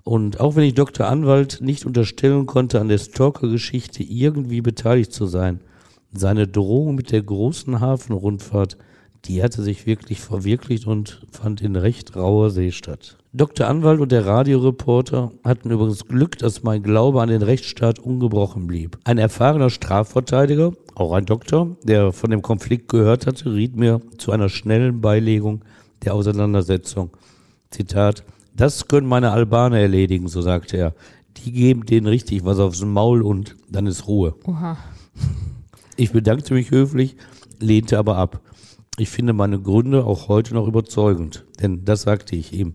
[0.04, 1.06] Und auch wenn ich Dr.
[1.06, 5.60] Anwalt nicht unterstellen konnte, an der Stalker-Geschichte irgendwie beteiligt zu sein,
[6.14, 8.78] seine Drohung mit der großen Hafenrundfahrt,
[9.26, 13.16] die hatte sich wirklich verwirklicht und fand in recht rauer See statt.
[13.32, 13.66] Dr.
[13.66, 18.98] Anwalt und der Radioreporter hatten übrigens Glück, dass mein Glaube an den Rechtsstaat ungebrochen blieb.
[19.04, 24.30] Ein erfahrener Strafverteidiger, auch ein Doktor, der von dem Konflikt gehört hatte, riet mir zu
[24.30, 25.64] einer schnellen Beilegung
[26.04, 27.10] der Auseinandersetzung.
[27.70, 28.22] Zitat,
[28.54, 30.94] das können meine Albaner erledigen, so sagte er.
[31.38, 34.34] Die geben denen richtig was aufs Maul und dann ist Ruhe.
[34.44, 34.76] Oha.
[35.96, 37.16] Ich bedankte mich höflich,
[37.58, 38.40] lehnte aber ab.
[38.96, 42.74] Ich finde meine Gründe auch heute noch überzeugend, denn das sagte ich ihm.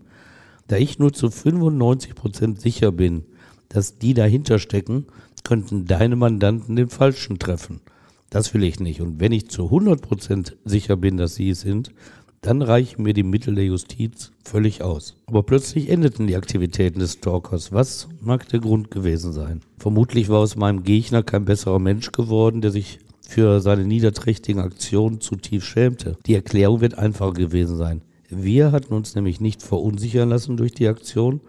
[0.68, 3.24] Da ich nur zu 95 Prozent sicher bin,
[3.70, 5.06] dass die dahinter stecken,
[5.44, 7.80] könnten deine Mandanten den Falschen treffen.
[8.28, 9.00] Das will ich nicht.
[9.00, 11.90] Und wenn ich zu 100 Prozent sicher bin, dass sie es sind,
[12.42, 15.16] dann reichen mir die Mittel der Justiz völlig aus.
[15.26, 17.72] Aber plötzlich endeten die Aktivitäten des Stalkers.
[17.72, 19.62] Was mag der Grund gewesen sein?
[19.78, 22.98] Vermutlich war aus meinem Gegner kein besserer Mensch geworden, der sich
[23.30, 26.16] für seine niederträchtigen Aktionen zutiefst schämte.
[26.26, 28.02] Die Erklärung wird einfacher gewesen sein.
[28.28, 31.40] Wir hatten uns nämlich nicht verunsichern lassen durch die Aktion,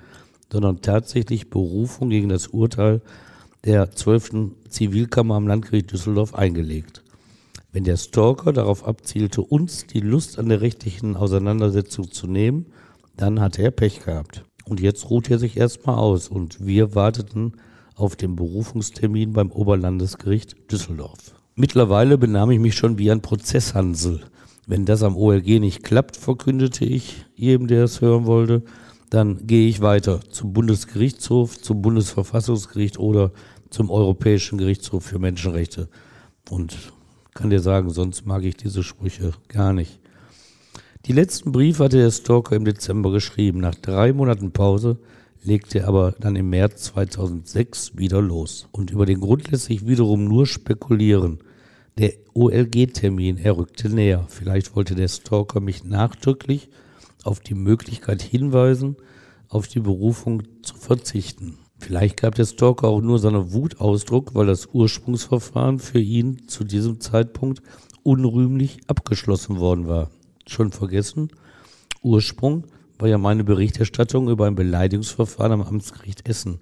[0.51, 3.01] sondern tatsächlich Berufung gegen das Urteil
[3.65, 4.51] der 12.
[4.69, 7.01] Zivilkammer am Landgericht Düsseldorf eingelegt.
[7.71, 12.67] Wenn der Stalker darauf abzielte, uns die Lust an der rechtlichen Auseinandersetzung zu nehmen,
[13.17, 14.43] dann hatte er Pech gehabt.
[14.65, 17.53] Und jetzt ruht er sich erstmal aus und wir warteten
[17.95, 21.40] auf den Berufungstermin beim Oberlandesgericht Düsseldorf.
[21.55, 24.21] Mittlerweile benahm ich mich schon wie ein Prozesshansel.
[24.67, 28.63] Wenn das am OLG nicht klappt, verkündete ich jedem, der es hören wollte,
[29.09, 33.31] dann gehe ich weiter zum Bundesgerichtshof, zum Bundesverfassungsgericht oder
[33.69, 35.89] zum Europäischen Gerichtshof für Menschenrechte.
[36.49, 36.77] Und
[37.33, 39.99] kann dir sagen, sonst mag ich diese Sprüche gar nicht.
[41.05, 43.59] Die letzten Briefe hatte der Stalker im Dezember geschrieben.
[43.59, 44.99] Nach drei Monaten Pause
[45.43, 48.67] legte er aber dann im März 2006 wieder los.
[48.71, 51.39] Und über den Grund lässt sich wiederum nur spekulieren.
[51.97, 54.25] Der OLG-Termin, er rückte näher.
[54.29, 56.69] Vielleicht wollte der Stalker mich nachdrücklich
[57.23, 58.95] auf die Möglichkeit hinweisen,
[59.49, 61.57] auf die Berufung zu verzichten.
[61.77, 66.63] Vielleicht gab der Stalker auch nur seine Wut Ausdruck, weil das Ursprungsverfahren für ihn zu
[66.63, 67.61] diesem Zeitpunkt
[68.03, 70.11] unrühmlich abgeschlossen worden war.
[70.47, 71.29] Schon vergessen?
[72.03, 72.65] Ursprung
[73.01, 76.59] war ja meine Berichterstattung über ein Beleidigungsverfahren am Amtsgericht Essen.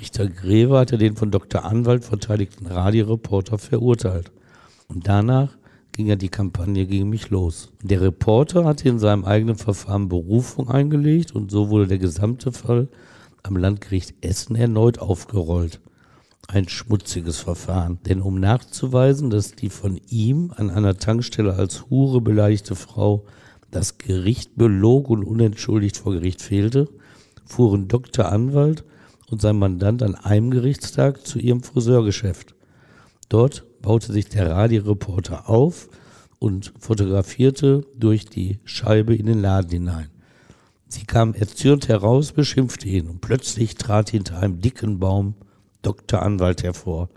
[0.00, 1.64] Richter Greve hatte den von Dr.
[1.64, 4.32] Anwalt verteidigten Radioreporter verurteilt.
[4.88, 5.56] Und danach
[5.92, 7.70] ging ja die Kampagne gegen mich los.
[7.82, 12.88] Der Reporter hatte in seinem eigenen Verfahren Berufung eingelegt und so wurde der gesamte Fall
[13.44, 15.80] am Landgericht Essen erneut aufgerollt.
[16.48, 22.20] Ein schmutziges Verfahren, denn um nachzuweisen, dass die von ihm an einer Tankstelle als Hure
[22.20, 23.24] beleidigte Frau
[23.70, 26.88] das Gericht belog und unentschuldigt vor Gericht fehlte,
[27.44, 28.30] fuhren Dr.
[28.30, 28.84] Anwalt
[29.30, 32.54] und sein Mandant an einem Gerichtstag zu ihrem Friseurgeschäft.
[33.28, 35.88] Dort baute sich der Radioreporter auf
[36.38, 40.10] und fotografierte durch die Scheibe in den Laden hinein.
[40.88, 45.34] Sie kam erzürnt heraus, beschimpfte ihn und plötzlich trat hinter einem dicken Baum
[45.82, 46.22] Dr.
[46.22, 47.08] Anwalt hervor,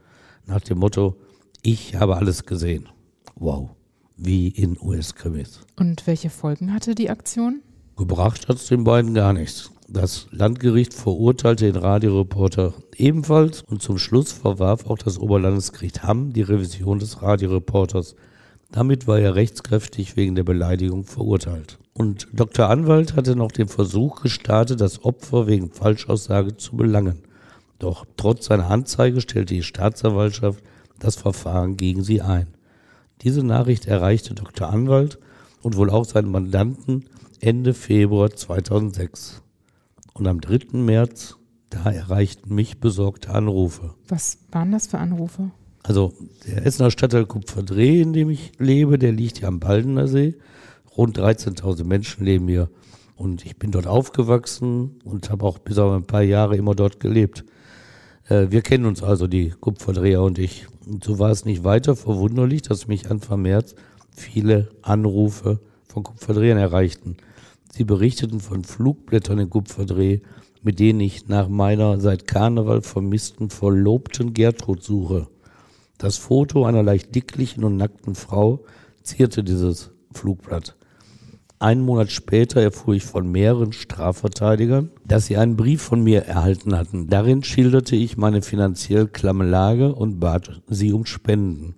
[0.46, 1.16] nach dem Motto,
[1.64, 2.90] ich habe alles gesehen.
[3.36, 3.72] Wow
[4.18, 5.62] wie in US-Krimis.
[5.76, 7.62] Und welche Folgen hatte die Aktion?
[7.98, 9.72] Gebracht hat es den beiden gar nichts.
[9.88, 16.42] Das Landgericht verurteilte den Radioreporter ebenfalls und zum Schluss verwarf auch das Oberlandesgericht Hamm die
[16.42, 18.16] Revision des Radioreporters.
[18.72, 21.78] Damit war er rechtskräftig wegen der Beleidigung verurteilt.
[21.94, 22.70] Und Dr.
[22.70, 27.20] Anwalt hatte noch den Versuch gestartet, das Opfer wegen Falschaussage zu belangen.
[27.78, 30.64] Doch trotz seiner Anzeige stellte die Staatsanwaltschaft
[30.98, 32.48] das Verfahren gegen sie ein.
[33.24, 34.70] Diese Nachricht erreichte Dr.
[34.70, 35.18] Anwalt
[35.62, 37.06] und wohl auch seinen Mandanten
[37.40, 39.42] Ende Februar 2006.
[40.14, 40.78] Und am 3.
[40.78, 41.38] März,
[41.70, 43.94] da erreichten mich besorgte Anrufe.
[44.08, 45.52] Was waren das für Anrufe?
[45.84, 46.14] Also
[46.48, 50.36] der Essener Stadtteil Kupferdreh, in dem ich lebe, der liegt ja am Baldener See.
[50.96, 52.70] Rund 13.000 Menschen leben hier.
[53.16, 57.00] Und ich bin dort aufgewachsen und habe auch bis auf ein paar Jahre immer dort
[57.00, 57.44] gelebt.
[58.34, 60.66] Äh, wir kennen uns also, die Kupferdreher und ich.
[60.88, 63.76] Und so war es nicht weiter verwunderlich, dass mich Anfang März
[64.16, 67.18] viele Anrufe von Kupferdrehern erreichten.
[67.72, 70.20] Sie berichteten von Flugblättern in Kupferdreh,
[70.64, 75.28] mit denen ich nach meiner seit Karneval vermissten Verlobten Gertrud suche.
[75.98, 78.64] Das Foto einer leicht dicklichen und nackten Frau
[79.04, 80.76] zierte dieses Flugblatt.
[81.64, 86.76] Einen Monat später erfuhr ich von mehreren Strafverteidigern, dass sie einen Brief von mir erhalten
[86.76, 87.08] hatten.
[87.08, 91.76] Darin schilderte ich meine finanziell klamme Lage und bat sie um Spenden.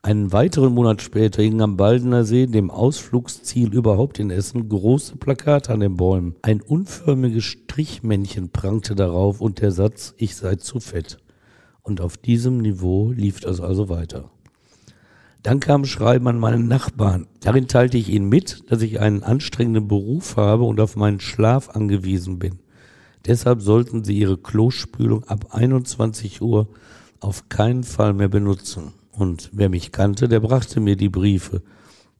[0.00, 5.74] Einen weiteren Monat später hingen am Baldener See, dem Ausflugsziel überhaupt in Essen, große Plakate
[5.74, 6.36] an den Bäumen.
[6.40, 11.18] Ein unförmiges Strichmännchen prangte darauf und der Satz, ich sei zu fett.
[11.82, 14.30] Und auf diesem Niveau lief das also weiter.
[15.44, 17.26] Dann kam Schreiben an meinen Nachbarn.
[17.40, 21.68] Darin teilte ich ihnen mit, dass ich einen anstrengenden Beruf habe und auf meinen Schlaf
[21.68, 22.60] angewiesen bin.
[23.26, 26.68] Deshalb sollten sie ihre Klospülung ab 21 Uhr
[27.20, 28.94] auf keinen Fall mehr benutzen.
[29.12, 31.60] Und wer mich kannte, der brachte mir die Briefe.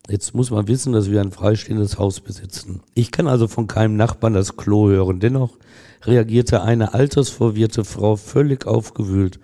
[0.07, 2.83] Jetzt muss man wissen, dass wir ein freistehendes Haus besitzen.
[2.93, 5.19] Ich kann also von keinem Nachbarn das Klo hören.
[5.19, 5.57] Dennoch
[6.03, 9.41] reagierte eine altersverwirrte Frau völlig aufgewühlt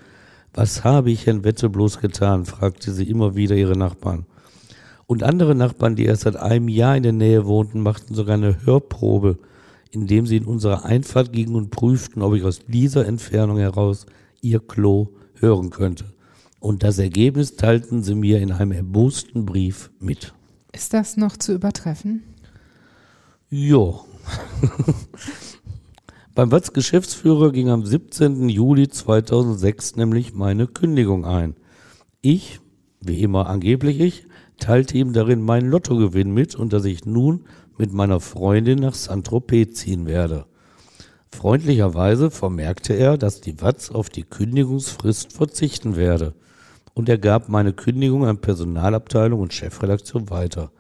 [0.53, 2.45] was habe ich Herrn Wette bloß getan?
[2.45, 4.27] fragte sie immer wieder ihre Nachbarn.
[5.07, 8.65] Und andere Nachbarn, die erst seit einem Jahr in der Nähe wohnten, machten sogar eine
[8.65, 9.39] Hörprobe,
[9.91, 14.07] indem sie in unserer Einfahrt gingen und prüften, ob ich aus dieser Entfernung heraus
[14.41, 16.05] ihr Klo hören könnte.
[16.61, 20.33] Und das Ergebnis teilten sie mir in einem erbosten Brief mit.
[20.73, 22.23] Ist das noch zu übertreffen?
[23.49, 24.05] Jo.
[26.40, 28.48] Beim Watz Geschäftsführer ging am 17.
[28.48, 31.55] Juli 2006 nämlich meine Kündigung ein.
[32.22, 32.61] Ich,
[33.03, 34.24] wie immer angeblich ich,
[34.59, 37.44] teilte ihm darin meinen Lottogewinn mit und dass ich nun
[37.76, 40.46] mit meiner Freundin nach Saint-Tropez ziehen werde.
[41.31, 46.33] Freundlicherweise vermerkte er, dass die Watz auf die Kündigungsfrist verzichten werde.
[46.94, 50.70] Und er gab meine Kündigung an Personalabteilung und Chefredaktion weiter.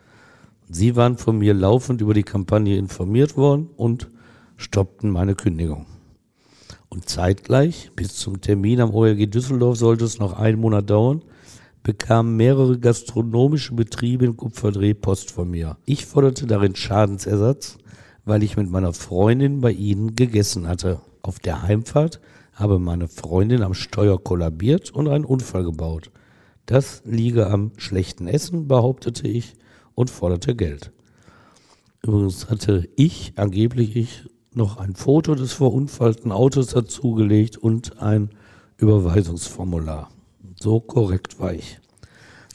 [0.70, 4.08] Sie waren von mir laufend über die Kampagne informiert worden und
[4.60, 5.86] stoppten meine Kündigung.
[6.88, 11.22] Und zeitgleich, bis zum Termin am OLG Düsseldorf sollte es noch einen Monat dauern,
[11.82, 15.78] bekamen mehrere gastronomische Betriebe in Kupferdreh Post von mir.
[15.86, 17.78] Ich forderte darin Schadensersatz,
[18.24, 21.00] weil ich mit meiner Freundin bei ihnen gegessen hatte.
[21.22, 22.20] Auf der Heimfahrt
[22.52, 26.10] habe meine Freundin am Steuer kollabiert und einen Unfall gebaut.
[26.66, 29.54] Das liege am schlechten Essen, behauptete ich
[29.94, 30.92] und forderte Geld.
[32.02, 38.30] Übrigens hatte ich, angeblich ich, noch ein Foto des verunfallten Autos dazugelegt und ein
[38.78, 40.10] Überweisungsformular.
[40.58, 41.78] So korrekt war ich.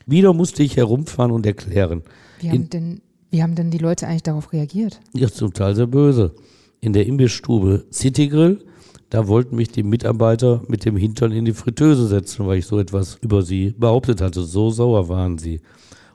[0.05, 2.03] Wieder musste ich herumfahren und erklären.
[2.39, 4.99] Wie haben, denn, wie haben denn die Leute eigentlich darauf reagiert?
[5.13, 6.35] Ja, zum Teil sehr böse.
[6.81, 8.63] In der Imbissstube City Grill,
[9.09, 12.79] da wollten mich die Mitarbeiter mit dem Hintern in die Fritteuse setzen, weil ich so
[12.79, 14.43] etwas über sie behauptet hatte.
[14.43, 15.61] So sauer waren sie.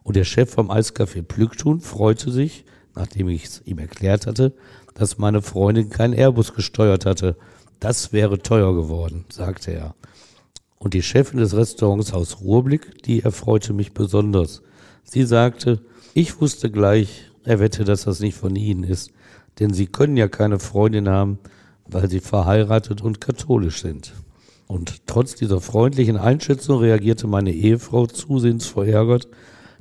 [0.02, 2.64] Und der Chef vom Eiscafé Plücktun freute sich,
[2.94, 4.54] nachdem ich es ihm erklärt hatte,
[4.94, 7.36] dass meine Freundin keinen Airbus gesteuert hatte.
[7.78, 9.94] Das wäre teuer geworden, sagte er.
[10.78, 14.62] Und die Chefin des Restaurants Haus Ruhrblick, die erfreute mich besonders.
[15.04, 15.80] Sie sagte,
[16.14, 19.10] ich wusste gleich, er wette, dass das nicht von Ihnen ist,
[19.58, 21.38] denn Sie können ja keine Freundin haben,
[21.86, 24.12] weil Sie verheiratet und katholisch sind.
[24.66, 29.28] Und trotz dieser freundlichen Einschätzung reagierte meine Ehefrau zusehends verärgert,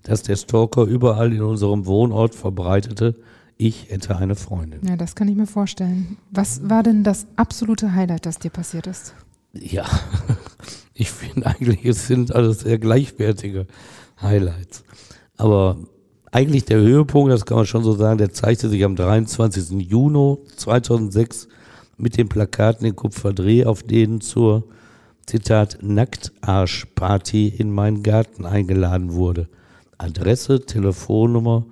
[0.04, 3.15] dass der Stalker überall in unserem Wohnort verbreitete,
[3.62, 4.80] ich hätte eine Freundin.
[4.88, 6.17] Ja, das kann ich mir vorstellen.
[6.32, 9.13] Was war denn das absolute Highlight, das dir passiert ist?
[9.52, 9.86] Ja,
[10.93, 13.67] ich finde eigentlich, es sind alles sehr gleichwertige
[14.22, 14.86] Highlights.
[15.36, 15.78] Aber
[16.32, 19.72] eigentlich der Höhepunkt, das kann man schon so sagen, der zeigte sich am 23.
[19.82, 21.50] Juni 2006
[21.98, 24.69] mit den Plakaten in Kupferdreh, auf denen zur,
[25.26, 29.50] Zitat, Nacktarschparty in meinen Garten eingeladen wurde.
[29.98, 31.65] Adresse, Telefonnummer,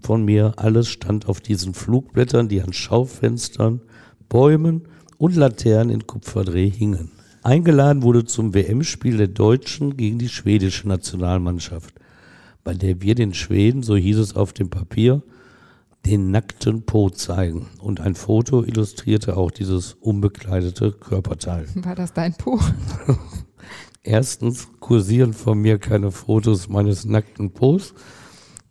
[0.00, 3.80] von mir, alles stand auf diesen Flugblättern, die an Schaufenstern,
[4.28, 4.82] Bäumen
[5.18, 7.10] und Laternen in Kupferdreh hingen.
[7.42, 11.94] Eingeladen wurde zum WM-Spiel der Deutschen gegen die schwedische Nationalmannschaft,
[12.64, 15.22] bei der wir den Schweden, so hieß es auf dem Papier,
[16.06, 17.66] den nackten Po zeigen.
[17.80, 21.66] Und ein Foto illustrierte auch dieses unbekleidete Körperteil.
[21.76, 22.60] War das dein Po?
[24.02, 27.94] Erstens kursieren von mir keine Fotos meines nackten Po's.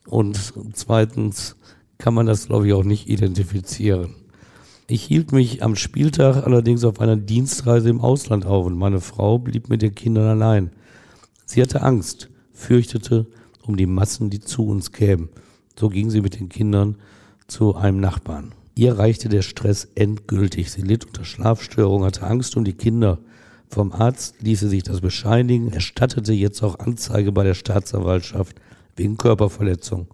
[0.10, 1.56] Und zweitens
[1.98, 4.15] kann man das, glaube ich, auch nicht identifizieren.
[4.88, 9.38] Ich hielt mich am Spieltag allerdings auf einer Dienstreise im Ausland auf und meine Frau
[9.38, 10.72] blieb mit den Kindern allein.
[11.46, 13.27] Sie hatte Angst, fürchtete
[13.63, 15.27] um die Massen, die zu uns kämen.
[15.77, 16.96] So ging sie mit den Kindern
[17.48, 18.54] zu einem Nachbarn.
[18.75, 20.71] Ihr reichte der Stress endgültig.
[20.71, 23.19] Sie litt unter Schlafstörung, hatte Angst um die Kinder.
[23.69, 28.56] Vom Arzt ließ sie sich das bescheinigen, erstattete jetzt auch Anzeige bei der Staatsanwaltschaft
[28.98, 30.08] wegen Körperverletzung.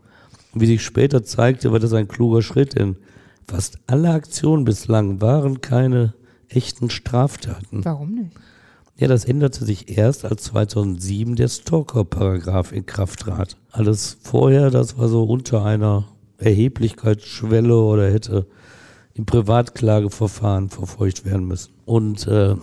[0.54, 2.98] Und wie sich später zeigte, war das ein kluger Schritt, denn
[3.48, 6.14] fast alle Aktionen bislang waren keine
[6.50, 7.84] echten Straftaten.
[7.84, 8.32] Warum nicht?
[8.96, 13.58] Ja, das änderte sich erst, als 2007 der Stalker-Paragraph in Kraft trat.
[13.72, 16.06] Alles vorher, das war so unter einer
[16.38, 18.46] Erheblichkeitsschwelle oder hätte
[19.16, 21.74] im Privatklageverfahren verfolgt werden müssen.
[21.86, 22.56] Und äh,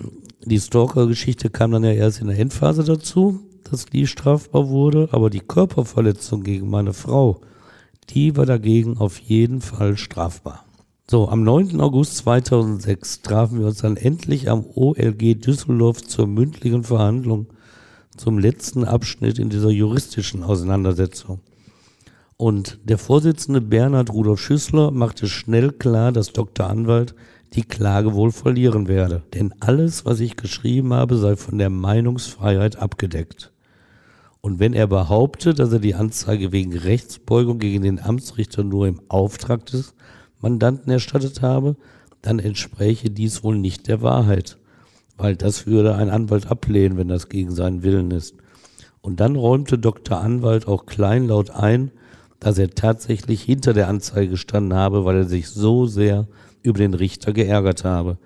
[0.44, 5.30] die Stalker-Geschichte kam dann ja erst in der Endphase dazu, dass die strafbar wurde, aber
[5.30, 7.40] die Körperverletzung gegen meine Frau,
[8.10, 10.64] die war dagegen auf jeden Fall strafbar.
[11.10, 11.80] So, am 9.
[11.80, 17.46] August 2006 trafen wir uns dann endlich am OLG Düsseldorf zur mündlichen Verhandlung
[18.16, 21.40] zum letzten Abschnitt in dieser juristischen Auseinandersetzung.
[22.36, 26.68] Und der Vorsitzende Bernhard Rudolf Schüssler machte schnell klar, dass Dr.
[26.68, 27.14] Anwalt
[27.54, 29.22] die Klage wohl verlieren werde.
[29.34, 33.52] Denn alles, was ich geschrieben habe, sei von der Meinungsfreiheit abgedeckt.
[34.40, 39.00] Und wenn er behauptet, dass er die Anzeige wegen Rechtsbeugung gegen den Amtsrichter nur im
[39.08, 39.94] Auftrag des
[40.40, 41.76] Mandanten erstattet habe,
[42.22, 44.58] dann entspräche dies wohl nicht der Wahrheit,
[45.16, 48.34] weil das würde ein Anwalt ablehnen, wenn das gegen seinen Willen ist.
[49.02, 50.20] Und dann räumte Dr.
[50.20, 51.90] Anwalt auch kleinlaut ein,
[52.38, 56.26] dass er tatsächlich hinter der Anzeige gestanden habe, weil er sich so sehr
[56.62, 58.18] über den Richter geärgert habe.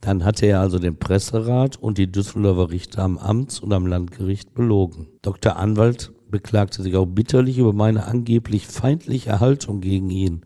[0.00, 4.54] Dann hatte er also den Presserat und die Düsseldorfer Richter am Amts- und am Landgericht
[4.54, 5.08] belogen.
[5.22, 5.56] Dr.
[5.56, 10.42] Anwalt beklagte sich auch bitterlich über meine angeblich feindliche Haltung gegen ihn.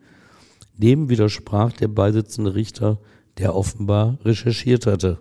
[0.76, 2.98] Dem widersprach der beisitzende Richter,
[3.38, 5.18] der offenbar recherchiert hatte.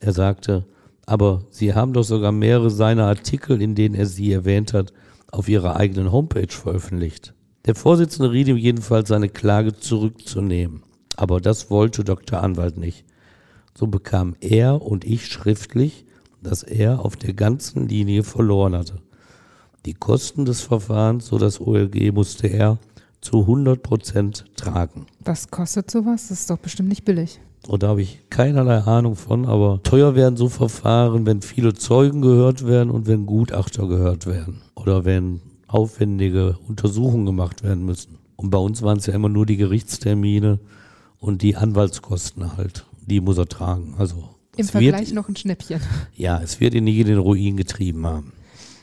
[0.00, 0.66] Er sagte,
[1.06, 4.92] aber Sie haben doch sogar mehrere seiner Artikel, in denen er Sie erwähnt hat,
[5.30, 7.34] auf Ihrer eigenen Homepage veröffentlicht.
[7.66, 10.82] Der Vorsitzende riet ihm jedenfalls, seine Klage zurückzunehmen.
[11.16, 12.42] Aber das wollte Dr.
[12.42, 13.04] Anwalt nicht.
[13.76, 16.06] So bekam er und ich schriftlich,
[16.42, 19.00] dass er auf der ganzen Linie verloren hatte.
[19.84, 22.78] Die Kosten des Verfahrens, so das OLG, musste er
[23.20, 25.06] zu 100 Prozent tragen.
[25.24, 26.28] Was kostet sowas?
[26.28, 27.40] Das ist doch bestimmt nicht billig.
[27.66, 32.20] Und da habe ich keinerlei Ahnung von, aber teuer werden so Verfahren, wenn viele Zeugen
[32.20, 34.60] gehört werden und wenn Gutachter gehört werden.
[34.74, 38.18] Oder wenn aufwendige Untersuchungen gemacht werden müssen.
[38.36, 40.58] Und bei uns waren es ja immer nur die Gerichtstermine
[41.24, 42.84] und die Anwaltskosten halt.
[43.06, 43.94] Die muss er tragen.
[43.98, 45.80] Also Im Vergleich wird, noch ein Schnäppchen.
[46.14, 48.32] Ja, es wird ihn nicht in den Ruin getrieben haben.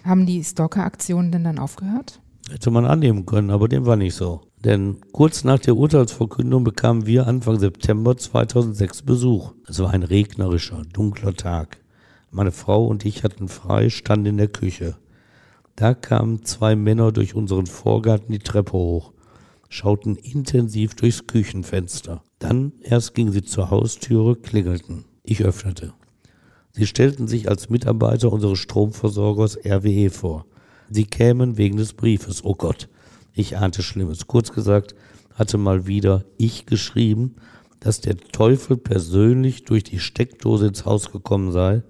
[0.03, 2.19] Haben die Stalker-Aktionen denn dann aufgehört?
[2.49, 4.41] Hätte man annehmen können, aber dem war nicht so.
[4.65, 9.53] Denn kurz nach der Urteilsverkündung bekamen wir Anfang September 2006 Besuch.
[9.67, 11.77] Es war ein regnerischer, dunkler Tag.
[12.31, 14.95] Meine Frau und ich hatten frei, standen in der Küche.
[15.75, 19.13] Da kamen zwei Männer durch unseren Vorgarten die Treppe hoch,
[19.69, 22.23] schauten intensiv durchs Küchenfenster.
[22.41, 25.05] Dann erst gingen sie zur Haustüre, klingelten.
[25.23, 25.93] Ich öffnete.
[26.71, 30.47] Sie stellten sich als Mitarbeiter unseres Stromversorgers RWE vor.
[30.89, 32.43] Sie kämen wegen des Briefes.
[32.43, 32.89] Oh Gott,
[33.33, 34.25] ich ahnte Schlimmes.
[34.25, 34.95] Kurz gesagt,
[35.35, 37.35] hatte mal wieder ich geschrieben,
[37.79, 41.83] dass der Teufel persönlich durch die Steckdose ins Haus gekommen sei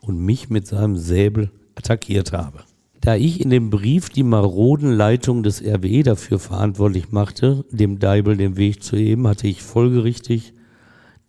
[0.00, 2.60] und mich mit seinem Säbel attackiert habe.
[3.06, 8.36] Da ich in dem Brief die maroden Leitungen des RWE dafür verantwortlich machte, dem Deibel
[8.36, 10.54] den Weg zu eben, hatte ich folgerichtig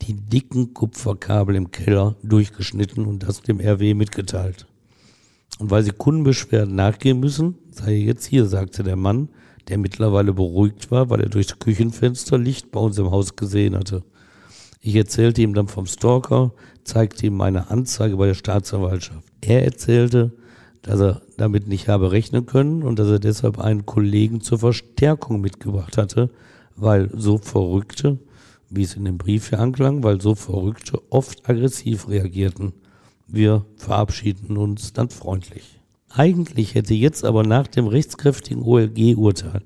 [0.02, 4.66] die dicken Kupferkabel im Keller durchgeschnitten und das dem RWE mitgeteilt.
[5.60, 9.30] Und weil sie Kundenbeschwerden nachgehen müssen, sei jetzt hier, sagte der Mann,
[9.68, 14.04] der mittlerweile beruhigt war, weil er durchs Küchenfenster Licht bei uns im Haus gesehen hatte.
[14.82, 16.54] Ich erzählte ihm dann vom Stalker,
[16.84, 19.28] zeigte ihm meine Anzeige bei der Staatsanwaltschaft.
[19.42, 20.32] Er erzählte,
[20.82, 25.42] dass er damit nicht habe rechnen können und dass er deshalb einen Kollegen zur Verstärkung
[25.42, 26.30] mitgebracht hatte,
[26.76, 28.20] weil so Verrückte,
[28.70, 32.74] wie es in dem Brief hier anklang, weil so Verrückte oft aggressiv reagierten.
[33.28, 35.80] Wir verabschieden uns dann freundlich.
[36.10, 39.62] Eigentlich hätte jetzt aber nach dem rechtskräftigen OLG-Urteil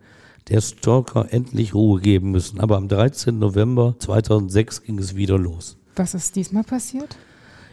[0.50, 3.38] der Stalker endlich Ruhe geben müssen, aber am 13.
[3.38, 5.78] November 2006 ging es wieder los.
[5.96, 7.16] Was ist diesmal passiert?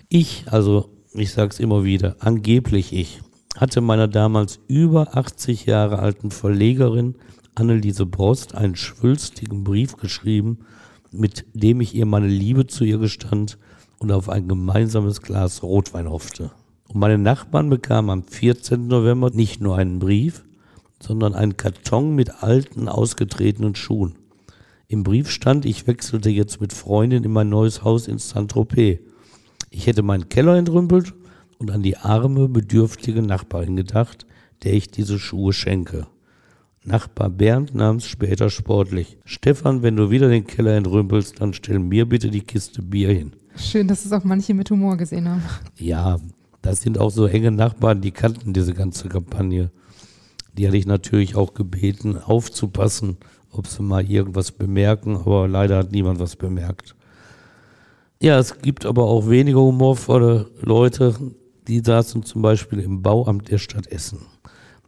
[0.09, 3.21] Ich, also ich sage es immer wieder, angeblich ich,
[3.59, 7.17] hatte meiner damals über 80 Jahre alten Verlegerin
[7.57, 10.59] Anneliese Brost einen schwülstigen Brief geschrieben,
[11.11, 13.59] mit dem ich ihr meine Liebe zu ihr gestand
[13.99, 16.53] und auf ein gemeinsames Glas Rotwein hoffte.
[16.89, 18.87] Und meine Nachbarn bekamen am 14.
[18.87, 20.45] November nicht nur einen Brief,
[21.01, 24.15] sondern einen Karton mit alten, ausgetretenen Schuhen.
[24.87, 29.01] Im Brief stand, ich wechselte jetzt mit Freundin in mein neues Haus in Saint-Tropez.
[29.71, 31.13] Ich hätte meinen Keller entrümpelt
[31.59, 34.27] und an die arme, bedürftige Nachbarin gedacht,
[34.63, 36.07] der ich diese Schuhe schenke.
[36.85, 39.19] Nachbar Bernd nahm es später sportlich.
[39.25, 43.33] Stefan, wenn du wieder den Keller entrümpelst, dann stell mir bitte die Kiste Bier hin.
[43.57, 45.43] Schön, dass es auch manche mit Humor gesehen haben.
[45.77, 46.19] Ja,
[46.63, 49.71] das sind auch so enge Nachbarn, die kannten diese ganze Kampagne.
[50.57, 53.19] Die hatte ich natürlich auch gebeten, aufzupassen,
[53.51, 56.95] ob sie mal irgendwas bemerken, aber leider hat niemand was bemerkt.
[58.21, 61.15] Ja, es gibt aber auch weniger humorvolle Leute,
[61.69, 64.21] die saßen zum Beispiel im Bauamt der Stadt Essen.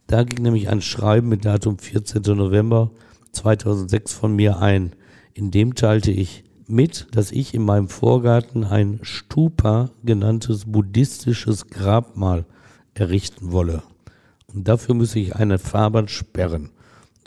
[0.07, 2.23] Da ging nämlich ein Schreiben mit Datum 14.
[2.23, 2.91] November
[3.31, 4.93] 2006 von mir ein.
[5.33, 12.45] In dem teilte ich mit, dass ich in meinem Vorgarten ein Stupa genanntes buddhistisches Grabmal
[12.93, 13.83] errichten wolle.
[14.53, 16.71] Und dafür müsse ich eine Fahrbahn sperren.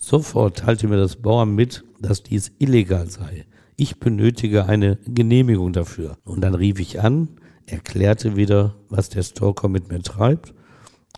[0.00, 3.46] Sofort teilte mir das Bauamt mit, dass dies illegal sei.
[3.76, 6.18] Ich benötige eine Genehmigung dafür.
[6.24, 7.28] Und dann rief ich an,
[7.66, 10.54] erklärte wieder, was der Stalker mit mir treibt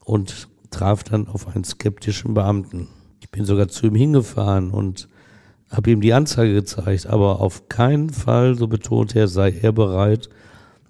[0.05, 2.88] und traf dann auf einen skeptischen Beamten.
[3.20, 5.09] Ich bin sogar zu ihm hingefahren und
[5.70, 10.28] habe ihm die Anzeige gezeigt, aber auf keinen Fall, so betont er, sei er bereit,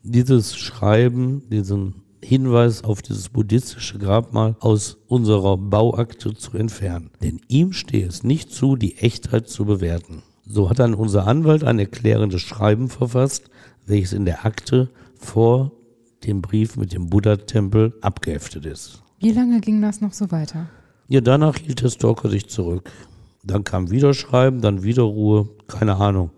[0.02, 7.10] dieses Schreiben, diesen Hinweis auf dieses buddhistische Grabmal aus unserer Bauakte zu entfernen.
[7.22, 10.22] Denn ihm stehe es nicht zu, die Echtheit zu bewerten.
[10.44, 13.50] So hat dann unser Anwalt ein erklärendes Schreiben verfasst,
[13.86, 14.90] welches in der Akte
[15.26, 15.72] vor
[16.24, 19.02] dem Brief mit dem Buddha-Tempel abgeheftet ist.
[19.18, 20.68] Wie lange ging das noch so weiter?
[21.08, 22.90] Ja, danach hielt der Stalker sich zurück.
[23.44, 26.30] Dann kam wieder Schreiben, dann wieder Ruhe, keine Ahnung,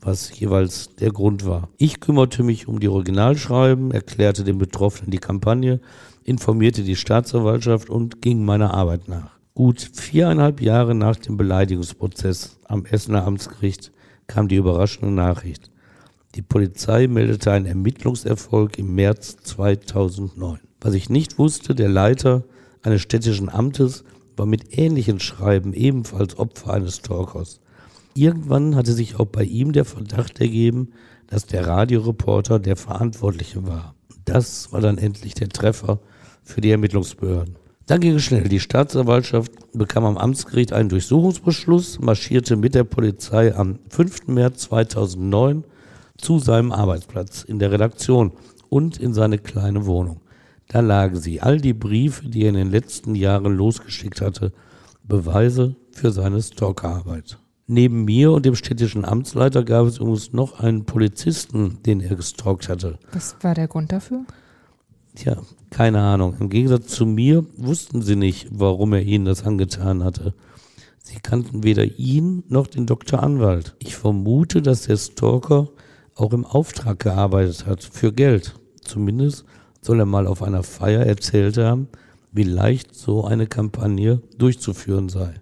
[0.00, 1.68] was jeweils der Grund war.
[1.76, 5.80] Ich kümmerte mich um die Originalschreiben, erklärte den Betroffenen die Kampagne,
[6.22, 9.32] informierte die Staatsanwaltschaft und ging meiner Arbeit nach.
[9.54, 13.90] Gut viereinhalb Jahre nach dem Beleidigungsprozess am Essener Amtsgericht
[14.28, 15.71] kam die überraschende Nachricht.
[16.34, 20.60] Die Polizei meldete einen Ermittlungserfolg im März 2009.
[20.80, 22.44] Was ich nicht wusste, der Leiter
[22.82, 24.02] eines städtischen Amtes
[24.38, 27.60] war mit ähnlichen Schreiben ebenfalls Opfer eines Stalkers.
[28.14, 30.92] Irgendwann hatte sich auch bei ihm der Verdacht ergeben,
[31.26, 33.94] dass der Radioreporter der Verantwortliche war.
[34.24, 36.00] Das war dann endlich der Treffer
[36.42, 37.56] für die Ermittlungsbehörden.
[37.86, 38.48] Dann ging es schnell.
[38.48, 44.28] Die Staatsanwaltschaft bekam am Amtsgericht einen Durchsuchungsbeschluss, marschierte mit der Polizei am 5.
[44.28, 45.64] März 2009
[46.22, 48.32] zu seinem Arbeitsplatz in der Redaktion
[48.68, 50.20] und in seine kleine Wohnung.
[50.68, 54.52] Da lagen sie, all die Briefe, die er in den letzten Jahren losgeschickt hatte,
[55.04, 57.38] Beweise für seine Stalkerarbeit.
[57.66, 62.68] Neben mir und dem städtischen Amtsleiter gab es übrigens noch einen Polizisten, den er gestalkt
[62.68, 62.98] hatte.
[63.12, 64.24] Was war der Grund dafür?
[65.14, 65.36] Tja,
[65.70, 66.36] keine Ahnung.
[66.40, 70.34] Im Gegensatz zu mir wussten sie nicht, warum er ihnen das angetan hatte.
[70.98, 73.74] Sie kannten weder ihn noch den Doktor Anwalt.
[73.78, 75.68] Ich vermute, dass der Stalker
[76.14, 78.54] auch im Auftrag gearbeitet hat, für Geld.
[78.82, 79.44] Zumindest
[79.80, 81.88] soll er mal auf einer Feier erzählt haben,
[82.32, 85.34] wie leicht so eine Kampagne durchzuführen sei.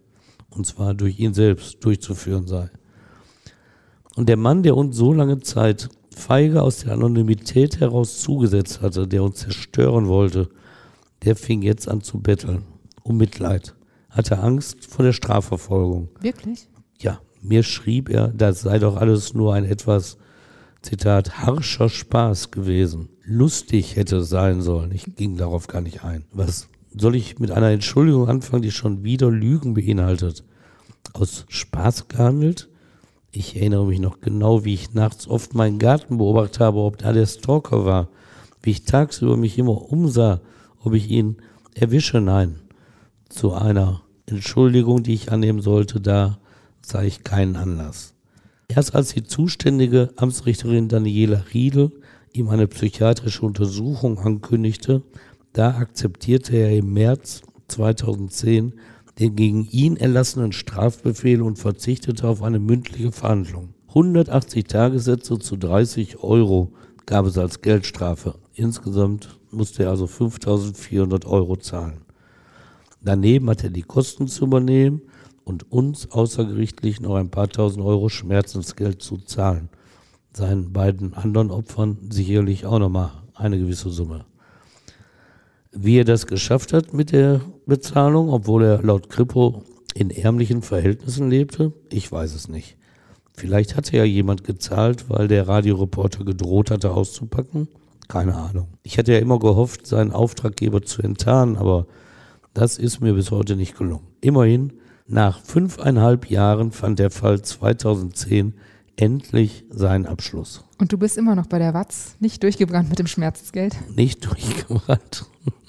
[0.50, 2.70] Und zwar durch ihn selbst durchzuführen sei.
[4.16, 9.06] Und der Mann, der uns so lange Zeit feige aus der Anonymität heraus zugesetzt hatte,
[9.06, 10.48] der uns zerstören wollte,
[11.24, 12.64] der fing jetzt an zu betteln.
[13.02, 13.74] Um Mitleid.
[14.10, 16.08] Hatte Angst vor der Strafverfolgung.
[16.20, 16.68] Wirklich?
[17.00, 20.18] Ja, mir schrieb er, das sei doch alles nur ein etwas,
[20.82, 24.90] Zitat, harscher Spaß gewesen lustig hätte sein sollen.
[24.92, 26.24] Ich ging darauf gar nicht ein.
[26.32, 30.42] Was soll ich mit einer Entschuldigung anfangen, die schon wieder Lügen beinhaltet?
[31.12, 32.68] Aus Spaß gehandelt?
[33.30, 37.12] Ich erinnere mich noch genau, wie ich nachts oft meinen Garten beobachtet habe, ob da
[37.12, 38.08] der Stalker war.
[38.62, 40.40] Wie ich tagsüber mich immer umsah,
[40.80, 41.36] ob ich ihn
[41.74, 42.20] erwische.
[42.20, 42.56] Nein.
[43.28, 46.38] Zu einer Entschuldigung, die ich annehmen sollte, da
[46.82, 48.14] sah ich keinen Anlass.
[48.74, 51.90] Erst als die zuständige Amtsrichterin Daniela Riedel
[52.32, 55.02] ihm eine psychiatrische Untersuchung ankündigte,
[55.52, 58.74] da akzeptierte er im März 2010
[59.18, 63.74] den gegen ihn erlassenen Strafbefehl und verzichtete auf eine mündliche Verhandlung.
[63.88, 66.72] 180 Tagessätze zu 30 Euro
[67.06, 68.36] gab es als Geldstrafe.
[68.54, 72.02] Insgesamt musste er also 5400 Euro zahlen.
[73.02, 75.02] Daneben hat er die Kosten zu übernehmen
[75.44, 79.68] und uns außergerichtlich noch ein paar tausend Euro Schmerzensgeld zu zahlen
[80.32, 84.24] seinen beiden anderen Opfern sicherlich auch nochmal eine gewisse Summe.
[85.72, 89.62] Wie er das geschafft hat mit der Bezahlung, obwohl er laut Kripo
[89.94, 92.76] in ärmlichen Verhältnissen lebte, ich weiß es nicht.
[93.34, 97.68] Vielleicht hatte ja jemand gezahlt, weil der Radioreporter gedroht hatte auszupacken.
[98.08, 98.68] Keine Ahnung.
[98.82, 101.86] Ich hatte ja immer gehofft, seinen Auftraggeber zu enttarnen, aber
[102.52, 104.06] das ist mir bis heute nicht gelungen.
[104.20, 104.72] Immerhin,
[105.10, 108.54] nach fünfeinhalb Jahren fand der Fall 2010
[108.96, 110.64] endlich seinen Abschluss.
[110.78, 113.76] Und du bist immer noch bei der Watz, nicht durchgebrannt mit dem Schmerzensgeld?
[113.96, 115.26] Nicht durchgebrannt.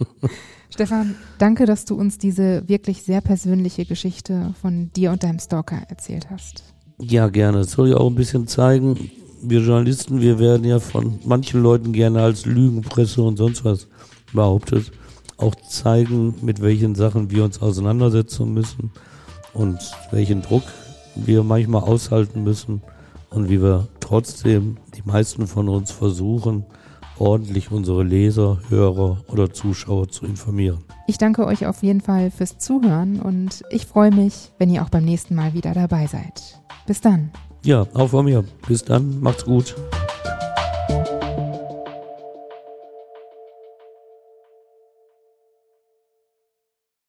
[0.69, 5.81] Stefan, danke, dass du uns diese wirklich sehr persönliche Geschichte von dir und deinem Stalker
[5.89, 6.63] erzählt hast.
[6.99, 7.59] Ja, gerne.
[7.59, 9.11] Das soll ja auch ein bisschen zeigen,
[9.41, 13.87] wir Journalisten, wir werden ja von manchen Leuten gerne als Lügenpresse und sonst was
[14.33, 14.91] behauptet.
[15.37, 18.91] Auch zeigen, mit welchen Sachen wir uns auseinandersetzen müssen
[19.53, 19.79] und
[20.11, 20.63] welchen Druck
[21.15, 22.81] wir manchmal aushalten müssen
[23.29, 26.65] und wie wir trotzdem, die meisten von uns versuchen,
[27.17, 30.83] ordentlich unsere Leser, Hörer oder Zuschauer zu informieren.
[31.07, 34.89] Ich danke euch auf jeden Fall fürs Zuhören und ich freue mich, wenn ihr auch
[34.89, 36.59] beim nächsten Mal wieder dabei seid.
[36.87, 37.31] Bis dann.
[37.63, 38.43] Ja, auch von mir.
[38.67, 39.19] Bis dann.
[39.21, 39.75] Macht's gut.